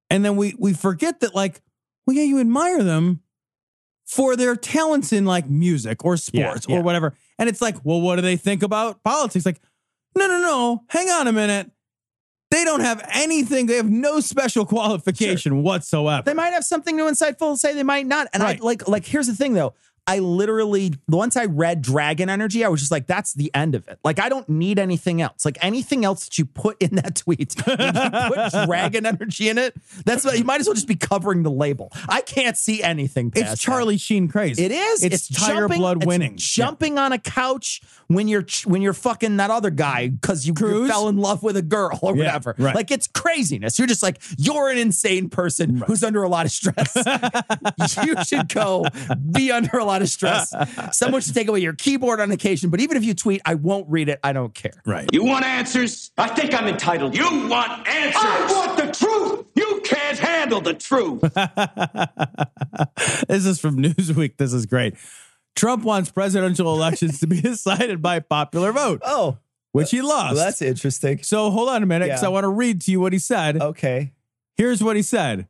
[0.09, 1.61] And then we we forget that, like,
[2.05, 3.21] well, yeah, you admire them
[4.05, 6.83] for their talents in like music or sports Yeah, or yeah.
[6.83, 7.15] whatever.
[7.39, 9.45] And it's like, well, what do they think about politics?
[9.45, 9.59] Like,
[10.15, 10.83] no, no, no.
[10.89, 11.71] Hang on a minute.
[12.51, 13.65] They don't have anything.
[13.65, 16.21] They have no special qualification whatsoever.
[16.23, 18.27] They might have something new insightful to say, they might not.
[18.31, 18.59] And Right.
[18.61, 19.73] I like like here's the thing though.
[20.05, 23.87] I literally once I read Dragon Energy, I was just like, that's the end of
[23.87, 23.99] it.
[24.03, 25.45] Like I don't need anything else.
[25.45, 29.75] Like anything else that you put in that tweet, you put Dragon Energy in it.
[30.05, 31.89] That's what you might as well just be covering the label.
[32.09, 33.31] I can't see anything.
[33.31, 33.59] Past it's that.
[33.59, 34.63] Charlie Sheen crazy.
[34.63, 35.03] It is.
[35.03, 36.33] It's, Tiger jumping- Blood it's winning.
[36.37, 40.87] Jumping on a couch when you're when you're fucking that other guy because you, you
[40.87, 42.55] fell in love with a girl or Yeah, whatever.
[42.57, 42.75] right.
[42.75, 43.79] Like it's craziness.
[43.79, 46.93] You're just like you're an insane person who's under a lot of stress.
[48.05, 48.85] you should go
[49.31, 50.53] be under a lot of stress.
[50.97, 52.69] Someone should take away your keyboard on occasion.
[52.69, 54.19] But even if you tweet, I won't read it.
[54.23, 54.81] I don't care.
[54.85, 55.07] Right.
[55.13, 56.11] You want answers?
[56.17, 57.15] I think I'm entitled.
[57.15, 58.21] You want answers?
[58.23, 59.45] I want the truth.
[59.55, 61.21] You can't handle the truth.
[63.27, 64.37] this is from Newsweek.
[64.37, 64.95] This is great.
[65.55, 69.37] Trump wants presidential elections to be decided by popular vote, Oh,
[69.71, 70.35] which he lost.
[70.35, 71.21] That's interesting.
[71.21, 72.29] so hold on a minute, because Yeah.
[72.29, 73.61] I want to read to you what he said.
[73.61, 74.13] Okay.
[74.57, 75.47] Here's what he said.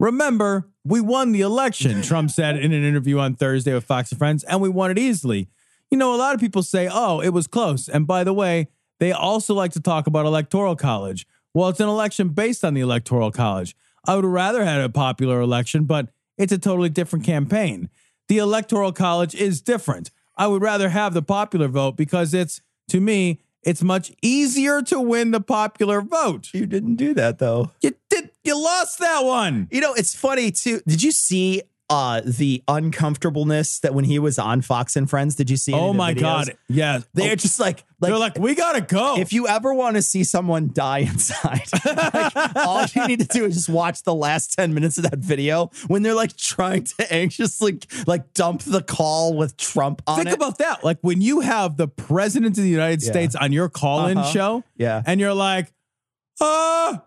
[0.00, 4.18] Remember, we won the election, Trump said in an interview on Thursday with Fox and
[4.18, 5.48] Friends, and we won it easily.
[5.90, 7.88] You know, a lot of people say, oh, it was close.
[7.88, 8.68] And by the way,
[8.98, 11.26] they also like to talk about electoral college.
[11.54, 13.76] Well, it's an election based on the electoral college.
[14.06, 17.88] I would rather had a popular election, but it's a totally different campaign.
[18.28, 20.10] The electoral college is different.
[20.36, 25.00] I would rather have the popular vote because it's, to me, it's much easier to
[25.00, 26.50] win the popular vote.
[26.54, 27.72] You didn't do that though.
[27.80, 28.27] You did.
[28.44, 29.68] You lost that one.
[29.70, 30.80] You know, it's funny too.
[30.86, 35.48] Did you see uh the uncomfortableness that when he was on Fox and Friends, did
[35.48, 35.72] you see?
[35.72, 36.20] Oh my videos?
[36.20, 36.50] God.
[36.68, 37.00] Yeah.
[37.14, 39.16] They're Oh, just like, like they're like, we gotta go.
[39.18, 43.46] if you ever want to see someone die inside, like, all you need to do
[43.46, 47.12] is just watch the last 10 minutes of that video when they're like trying to
[47.12, 50.34] anxiously like dump the call with Trump on Think it.
[50.34, 50.84] about that.
[50.84, 53.10] Like when you have the president of the United Yeah.
[53.12, 54.30] States on your call-in Uh-huh.
[54.30, 55.02] show, Yeah.
[55.06, 55.72] and you're like,
[56.40, 56.98] uh,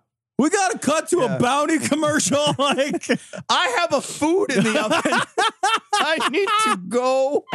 [0.42, 1.36] we gotta cut to Yeah.
[1.36, 2.44] a bounty commercial.
[2.58, 3.08] like,
[3.48, 5.02] I have a food in the oven.
[5.94, 7.46] I need to go.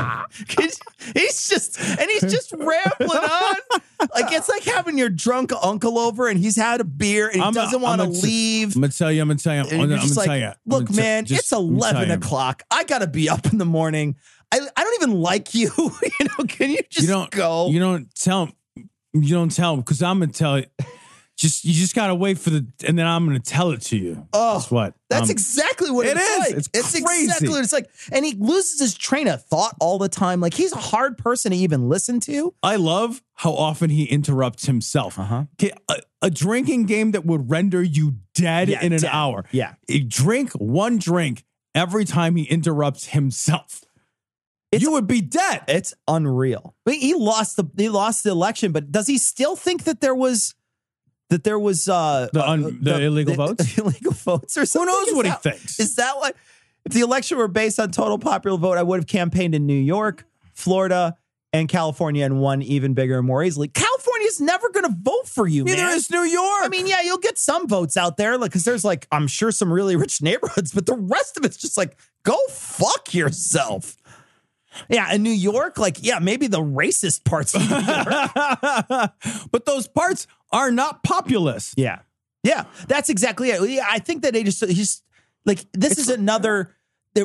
[0.57, 0.79] He's,
[1.15, 3.55] he's just, and he's just rambling on.
[4.15, 7.43] Like, it's like having your drunk uncle over and he's had a beer and he
[7.43, 8.77] I'm- doesn't want to leave.
[8.77, 9.21] I'm gonna tell you.
[9.21, 9.61] I'm gonna tell you.
[9.63, 10.53] I'm I'm gonna like, tell you.
[10.67, 12.63] Look, man, just- it's I'm gonna tell 11 o'clock.
[12.71, 14.15] I got to be up in the morning.
[14.53, 15.71] I, I don't even like you.
[15.79, 17.69] you know, can you just you don't go?
[17.69, 18.49] You don't tell.
[19.13, 20.67] You don't tell because I'm gonna tell you.
[21.37, 24.27] Just you just gotta wait for the, and then I'm gonna tell it to you.
[24.33, 24.95] Oh, That's what.
[25.11, 26.55] That's Um, exactly what it it's is.
[26.55, 26.67] like.
[26.75, 27.25] It's crazy.
[27.25, 27.91] exactly what it's like.
[28.11, 30.41] And he loses his train of thought all the time.
[30.41, 32.55] Like he's a hard person to even listen to.
[32.63, 35.19] I love how often he interrupts himself.
[35.19, 35.45] Uh-huh.
[35.91, 39.11] A, a drinking game that would render you dead Yeah, in an dead.
[39.13, 39.45] hour.
[39.53, 39.75] Yeah.
[39.91, 43.83] A drink one drink every time he interrupts himself.
[44.73, 45.63] you would be dead.
[45.69, 46.75] It's unreal.
[46.87, 50.01] I mean, he lost the he lost the election, but does he still think that
[50.01, 50.55] there was
[51.31, 53.79] that there was uh The un- uh, the illegal votes?
[53.79, 54.89] illegal votes or something?
[54.93, 55.81] Who knows Is what he thinks?
[55.81, 56.37] Is that what
[56.85, 59.75] if the election were based on total popular vote, I would have campaigned in New
[59.75, 60.25] York,
[60.55, 61.17] Florida,
[61.53, 63.67] and California and won even bigger and more easily.
[63.69, 65.97] California's never gonna vote for you, Neither man.
[65.97, 66.63] is New York.
[66.63, 69.51] I mean, yeah, you'll get some votes out there, like because there's like I'm sure
[69.51, 73.97] some really rich neighborhoods, but the rest of it's just like go fuck yourself.
[74.91, 79.11] Yeah, in New York, like yeah, maybe the racist parts of New York.
[79.51, 81.75] but those parts are not populist.
[81.77, 82.01] Yeah.
[82.43, 82.65] Yeah.
[82.89, 83.81] That's exactly it.
[83.87, 85.03] I think that they just, just
[85.45, 86.75] like, this is another,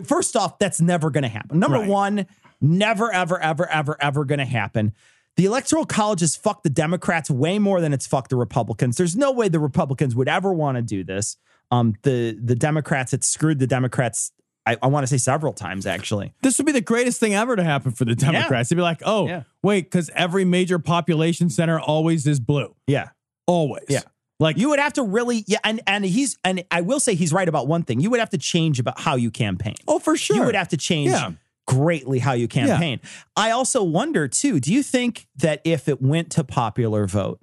[0.05, 1.59] first off, that's never going to happen.
[1.59, 1.89] Number Right.
[1.89, 2.25] one,
[2.59, 4.93] never, ever, ever, ever, ever going to happen.
[5.37, 8.97] The Electoral College has fucked the Democrats way more than it's fucked the Republicans.
[8.97, 11.37] There's no way the Republicans would ever want to do this.
[11.71, 14.33] Um, the the Democrats, it screwed the Democrats.
[14.65, 16.33] I, I want to say several times actually.
[16.43, 18.69] This would be the greatest thing ever to happen for the Democrats.
[18.69, 19.43] They'd be like, oh, Yeah.
[19.63, 22.75] wait, because every major population center always is blue.
[22.87, 23.09] Yeah.
[23.47, 23.85] Always.
[23.89, 24.01] Yeah.
[24.39, 27.31] Like You would have to really, yeah, and and he's and I will say he's
[27.33, 27.99] right about one thing.
[27.99, 29.75] You would have to change about how you campaign.
[29.87, 30.35] Oh, for sure.
[30.37, 31.31] You would have to change Yeah.
[31.67, 32.99] greatly how you campaign.
[33.35, 37.39] I also wonder too, do you think that if it went to popular vote,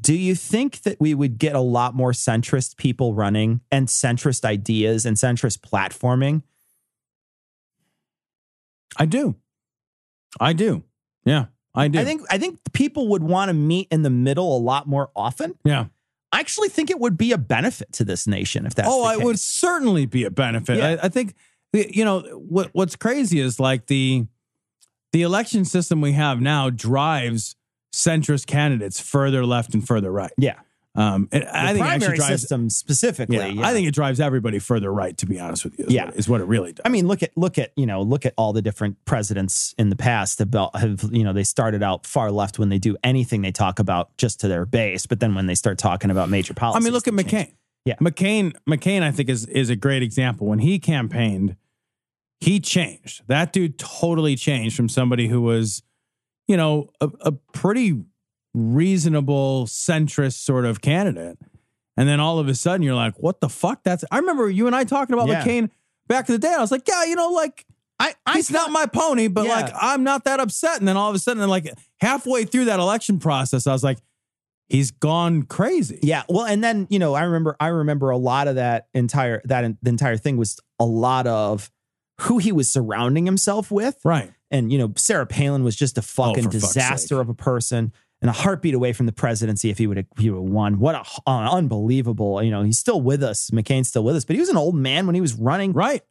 [0.00, 4.44] do you think that we would get a lot more centrist people running and centrist
[4.44, 6.42] ideas and centrist platforming?
[8.96, 9.36] I do.
[10.40, 10.84] I do.
[11.24, 11.98] Yeah, I do.
[11.98, 15.10] I think I think people would want to meet in the middle a lot more
[15.14, 15.58] often.
[15.64, 15.86] Yeah.
[16.30, 19.24] I actually think it would be a benefit to this nation if that's oh, it
[19.24, 20.78] would certainly be a benefit.
[20.78, 20.88] Yeah.
[20.88, 21.34] I, I think
[21.72, 24.26] you know what what's crazy is like the
[25.12, 27.56] the election system we have now drives
[27.92, 30.32] centrist candidates further left and further right.
[30.38, 30.54] Yeah.
[30.94, 33.36] Um, and I think actually primary drives, system specifically.
[33.36, 33.66] Yeah, yeah.
[33.68, 35.16] I think it drives everybody further right.
[35.18, 36.06] To be honest with you, is Yeah.
[36.06, 36.82] what, is what it really does.
[36.84, 39.90] I mean, look at look at you know look at all the different presidents in
[39.90, 43.42] the past about have you know they started out far left when they do anything
[43.42, 46.52] they talk about just to their base, but then when they start talking about major
[46.54, 47.30] policies, I mean, look at change.
[47.30, 47.52] McCain.
[47.84, 47.94] Yeah.
[47.96, 48.56] McCain.
[48.68, 50.48] McCain, I think is is a great example.
[50.48, 51.54] When he campaigned,
[52.40, 53.22] he changed.
[53.28, 55.82] That dude totally changed from somebody who was,
[56.48, 58.02] you know, a, a pretty
[58.54, 61.38] reasonable centrist sort of candidate,
[61.96, 63.82] and then all of a sudden you're like, what the fuck?
[63.84, 64.04] That's.
[64.10, 65.44] I remember you and I talking about Yeah.
[65.44, 65.70] McCain
[66.08, 66.52] back in the day.
[66.52, 67.64] I was like, yeah, you know, like.
[68.00, 69.54] I, I He's not my pony, but Yeah.
[69.60, 70.78] like I'm not that upset.
[70.78, 71.68] And then all of a sudden, like
[72.00, 73.98] halfway through that election process, I was like,
[74.68, 75.98] he's gone crazy.
[76.04, 79.42] Yeah, well, and then you know, I remember, I remember a lot of that entire
[79.46, 81.72] that the entire thing was a lot of
[82.20, 84.32] who he was surrounding himself with, Right.
[84.50, 88.28] And you know, Sarah Palin was just a fucking Oh, disaster of a person and
[88.28, 90.78] a heartbeat away from the presidency if he would have he would have won.
[90.78, 92.42] What a uh, unbelievable!
[92.42, 93.50] You know, he's still with us.
[93.50, 95.72] McCain's still with us, but he was an old man when he was running.
[95.72, 96.02] Right.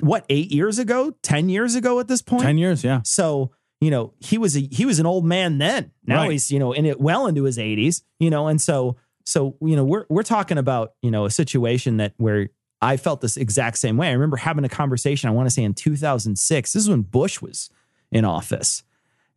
[0.00, 2.42] What eight years ago, ten years ago at this point?
[2.42, 2.82] 10 years.
[2.84, 3.00] Yeah.
[3.04, 3.50] So
[3.80, 5.90] you know he was a he was an old man then.
[6.04, 6.32] Now Right.
[6.32, 8.02] he's you know in it well into his eighties.
[8.18, 8.96] You know, and so
[9.26, 12.48] so you know we're we're talking about you know a situation that where
[12.82, 14.08] I felt this exact same way.
[14.08, 15.28] I remember having a conversation.
[15.28, 16.72] I want to say in 2006.
[16.72, 17.70] This is when Bush was
[18.10, 18.82] in office,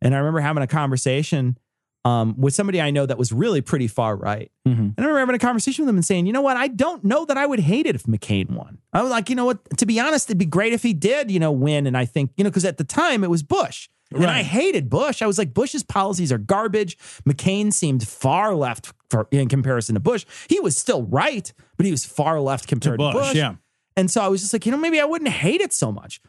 [0.00, 1.58] and I remember having a conversation
[2.04, 4.50] um, with somebody I know that was really pretty far right.
[4.68, 4.80] Mm-hmm.
[4.80, 6.56] And I remember having a conversation with him and saying, you know what?
[6.56, 8.78] I don't know that I would hate it if McCain won.
[8.92, 9.78] I was like, you know what?
[9.78, 11.86] To be honest, it'd be great if he did, you know, win.
[11.86, 13.88] And I think, you know, because at the time it was Bush.
[14.12, 15.22] And I hated Bush.
[15.22, 16.96] I was like, Bush's policies are garbage.
[17.28, 20.24] McCain seemed far left for, in comparison to Bush.
[20.48, 23.34] He was still right, but he was far left compared to Bush, Bush.
[23.34, 23.54] yeah.
[23.96, 26.20] And so I was just like, you know, maybe I wouldn't hate it so much.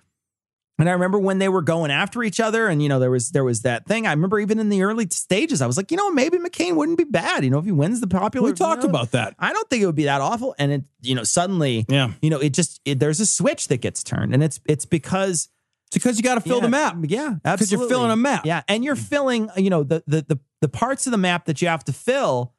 [0.77, 3.31] And I remember when they were going after each other, and you know, there was
[3.31, 4.05] there was that thing.
[4.05, 6.97] I remember even in the early stages, I was like, you know, maybe McCain wouldn't
[6.97, 7.45] be bad.
[7.45, 9.35] You know, if he wins the popular, We talked you know, about that.
[9.39, 10.53] I don't think it would be that awful.
[10.59, 12.11] And it, you know, suddenly, Yeah.
[12.21, 15.47] you know, it just it, there's a switch that gets turned, and it's it's because
[15.87, 16.95] It's because you got to fill yeah, the map.
[17.03, 18.45] Yeah, 'Cause you're filling a map.
[18.45, 21.61] Yeah, and you're filling, you know, the the the the parts of the map that
[21.61, 22.53] you have to fill.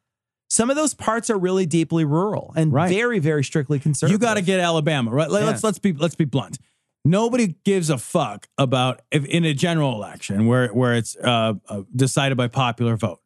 [0.49, 2.89] Some of those parts are really deeply rural and Right.
[2.89, 4.13] very very strictly conservative.
[4.13, 5.29] You got to get Alabama right.
[5.29, 5.39] Yeah.
[5.39, 6.57] Let's let's be let's be blunt.
[7.03, 11.81] Nobody gives a fuck about if in a general election where where it's uh, uh,
[11.95, 13.19] decided by popular vote.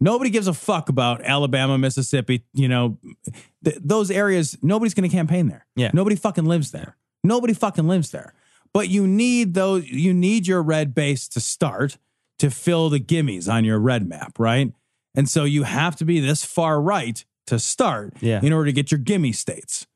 [0.00, 2.44] Nobody gives a fuck about Alabama, Mississippi.
[2.52, 2.98] You know,
[3.64, 4.56] th- those areas.
[4.62, 5.66] Nobody's going to campaign there.
[5.76, 5.90] Yeah.
[5.92, 6.96] nobody fucking lives there.
[7.22, 8.34] Nobody fucking lives there.
[8.74, 9.88] But you need those.
[9.88, 11.96] You need your red base to start
[12.40, 14.72] to fill the gimmies on your red map, right?
[15.14, 18.40] And so you have to be this far right to start Yeah.
[18.42, 19.86] in order to get your gimme states.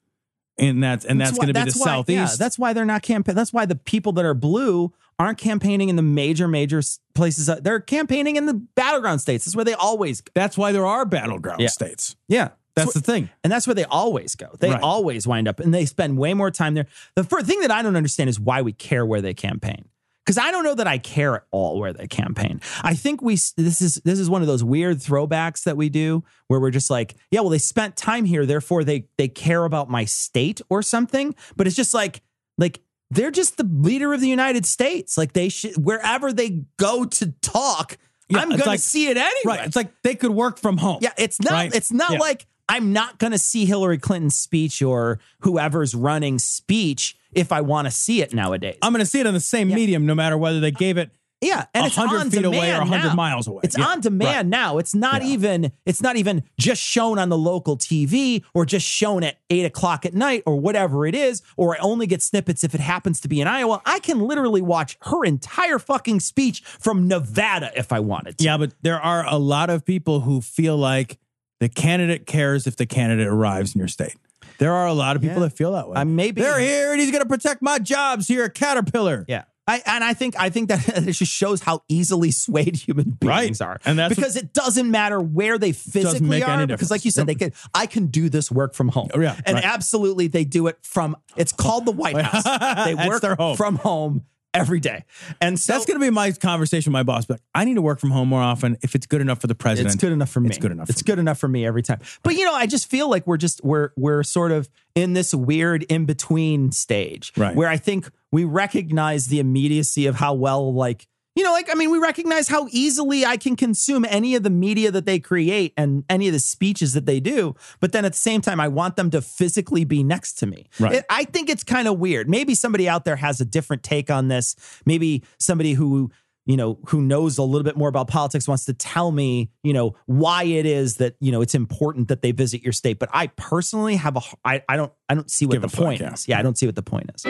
[0.56, 2.32] And that's and that's, why- going to be the why- southeast.
[2.32, 3.36] Yeah, that's why they're not campaigning.
[3.36, 6.80] That's why the people that are blue aren't campaigning in the major major
[7.14, 7.48] places.
[7.48, 9.44] Uh, They're campaigning in the battleground states.
[9.44, 10.20] That's where they always.
[10.20, 10.30] Go.
[10.34, 11.68] That's why there are battleground Yeah.
[11.68, 12.14] states.
[12.28, 13.30] Yeah, That's the thing.
[13.44, 14.48] and that's where they always go.
[14.58, 14.80] They Right.
[14.82, 16.86] always wind up, and they spend way more time there.
[17.14, 19.84] The first thing that I don't understand is why we care where they campaign.
[20.24, 22.60] Because I don't know that I care at all where they campaign.
[22.82, 26.22] I think we this is this is one of those weird throwbacks that we do
[26.48, 29.88] where we're just like, yeah, well, they spent time here, therefore they they care about
[29.88, 31.34] my state or something.
[31.56, 32.20] But it's just like
[32.58, 35.16] like they're just the leader of the United States.
[35.16, 37.96] Like they should wherever they go to talk,
[38.28, 39.32] Yeah, I'm gonna like- see it anyway.
[39.46, 39.66] Right.
[39.66, 40.98] It's like they could work from home.
[41.00, 41.52] Yeah, it's not.
[41.52, 41.74] Right?
[41.74, 42.18] It's not Yeah.
[42.18, 47.60] like I'm not going to see Hillary Clinton's speech or whoever's running speech if I
[47.60, 48.76] want to see it nowadays.
[48.82, 51.10] I'm going to see it on the same medium, no matter whether they gave it
[51.40, 53.14] yeah, and it's 100 on feet away or 100 now.
[53.14, 53.60] miles away.
[53.62, 54.46] It's Yeah, on demand right.
[54.46, 54.78] now.
[54.78, 55.28] It's not Yeah.
[55.28, 55.72] even.
[55.86, 60.04] It's not even just shown on the local TV or just shown at eight o'clock
[60.04, 61.42] at night or whatever it is.
[61.56, 63.80] Or I only get snippets if it happens to be in Iowa.
[63.86, 68.44] I can literally watch her entire fucking speech from Nevada if I wanted to.
[68.44, 71.18] Yeah, but there are a lot of people who feel like
[71.60, 74.16] the candidate cares if the candidate arrives in your state.
[74.58, 75.48] There are a lot of people Yeah.
[75.48, 75.96] that feel that way.
[75.96, 79.24] Uh, maybe- they're here and he's going to protect my jobs here at Caterpillar.
[79.28, 79.44] Yeah.
[79.70, 83.60] I, and I think I think that it just shows how easily swayed human beings
[83.60, 83.66] Right.
[83.68, 86.66] are, And that's because it doesn't matter where they physically are.
[86.66, 87.52] Because, like you said, they can.
[87.74, 89.10] I can do this work from home.
[89.12, 89.64] Oh, yeah, and right.
[89.64, 91.16] absolutely, they do it from.
[91.36, 92.44] It's called the White House.
[92.86, 93.58] They work their home.
[93.58, 94.24] from home
[94.54, 95.04] every day,
[95.40, 97.26] and so That's going to be my conversation with my boss.
[97.26, 99.54] But I need to work from home more often if it's good enough for the
[99.54, 99.94] president.
[99.94, 100.48] It's good enough for me.
[100.48, 100.90] It's good enough.
[100.90, 102.00] It's for good enough for me every time.
[102.22, 105.34] But you know, I just feel like we're just we're we're sort of in this
[105.34, 107.54] weird in between stage, Right.
[107.54, 111.06] Where I think we recognize the immediacy of how well, like
[111.38, 114.50] you know, like I mean, we recognize how easily I can consume any of the
[114.50, 117.54] media that they create and any of the speeches that they do.
[117.78, 120.66] But then at the same time, I want them to physically be next to me.
[120.80, 120.94] Right.
[120.94, 122.28] It- I think it's kind of weird.
[122.28, 124.56] Maybe somebody out there has a different take on this.
[124.84, 126.10] Maybe somebody who
[126.44, 129.72] you know who knows a little bit more about politics wants to tell me you
[129.74, 132.98] know why it is that you know it's important that they visit your state.
[132.98, 135.70] But I personally have a I, I don't I don't see what Give the a
[135.70, 136.14] fuck, point yeah.
[136.14, 136.26] is.
[136.26, 137.24] Yeah, I don't see what the point is.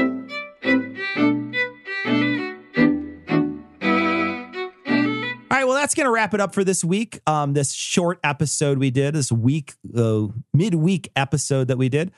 [5.59, 7.21] Right, well, that's going to wrap it up for this week.
[7.27, 12.13] Um, this short episode we did, this week, uh, midweek episode that we did.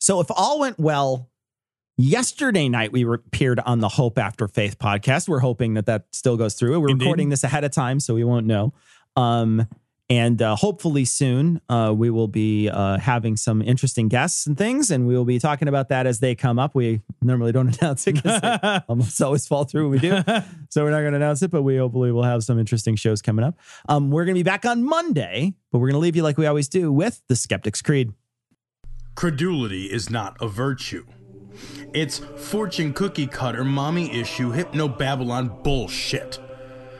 [0.00, 1.28] So, if all went well,
[1.96, 5.28] yesterday night we appeared on the Hope After Faith podcast.
[5.28, 6.80] We're hoping that that still goes through.
[6.80, 7.04] We're Indeed.
[7.04, 8.72] recording this ahead of time, so we won't know.
[9.16, 9.66] Um,
[10.10, 14.90] and uh, hopefully soon uh, we will be uh, having some interesting guests and things,
[14.90, 16.74] and we will be talking about that as they come up.
[16.74, 20.22] We normally don't announce it because they almost always fall through when we do,
[20.70, 21.50] so we're not going to announce it.
[21.50, 23.56] But we hopefully will have some interesting shows coming up.
[23.88, 26.38] Um, we're going to be back on Monday, but we're going to leave you like
[26.38, 28.12] we always do with the Skeptic's Creed.
[29.14, 31.04] Credulity is not a virtue.
[31.92, 36.38] It's fortune cookie cutter, mommy issue, hypno Babylon bullshit.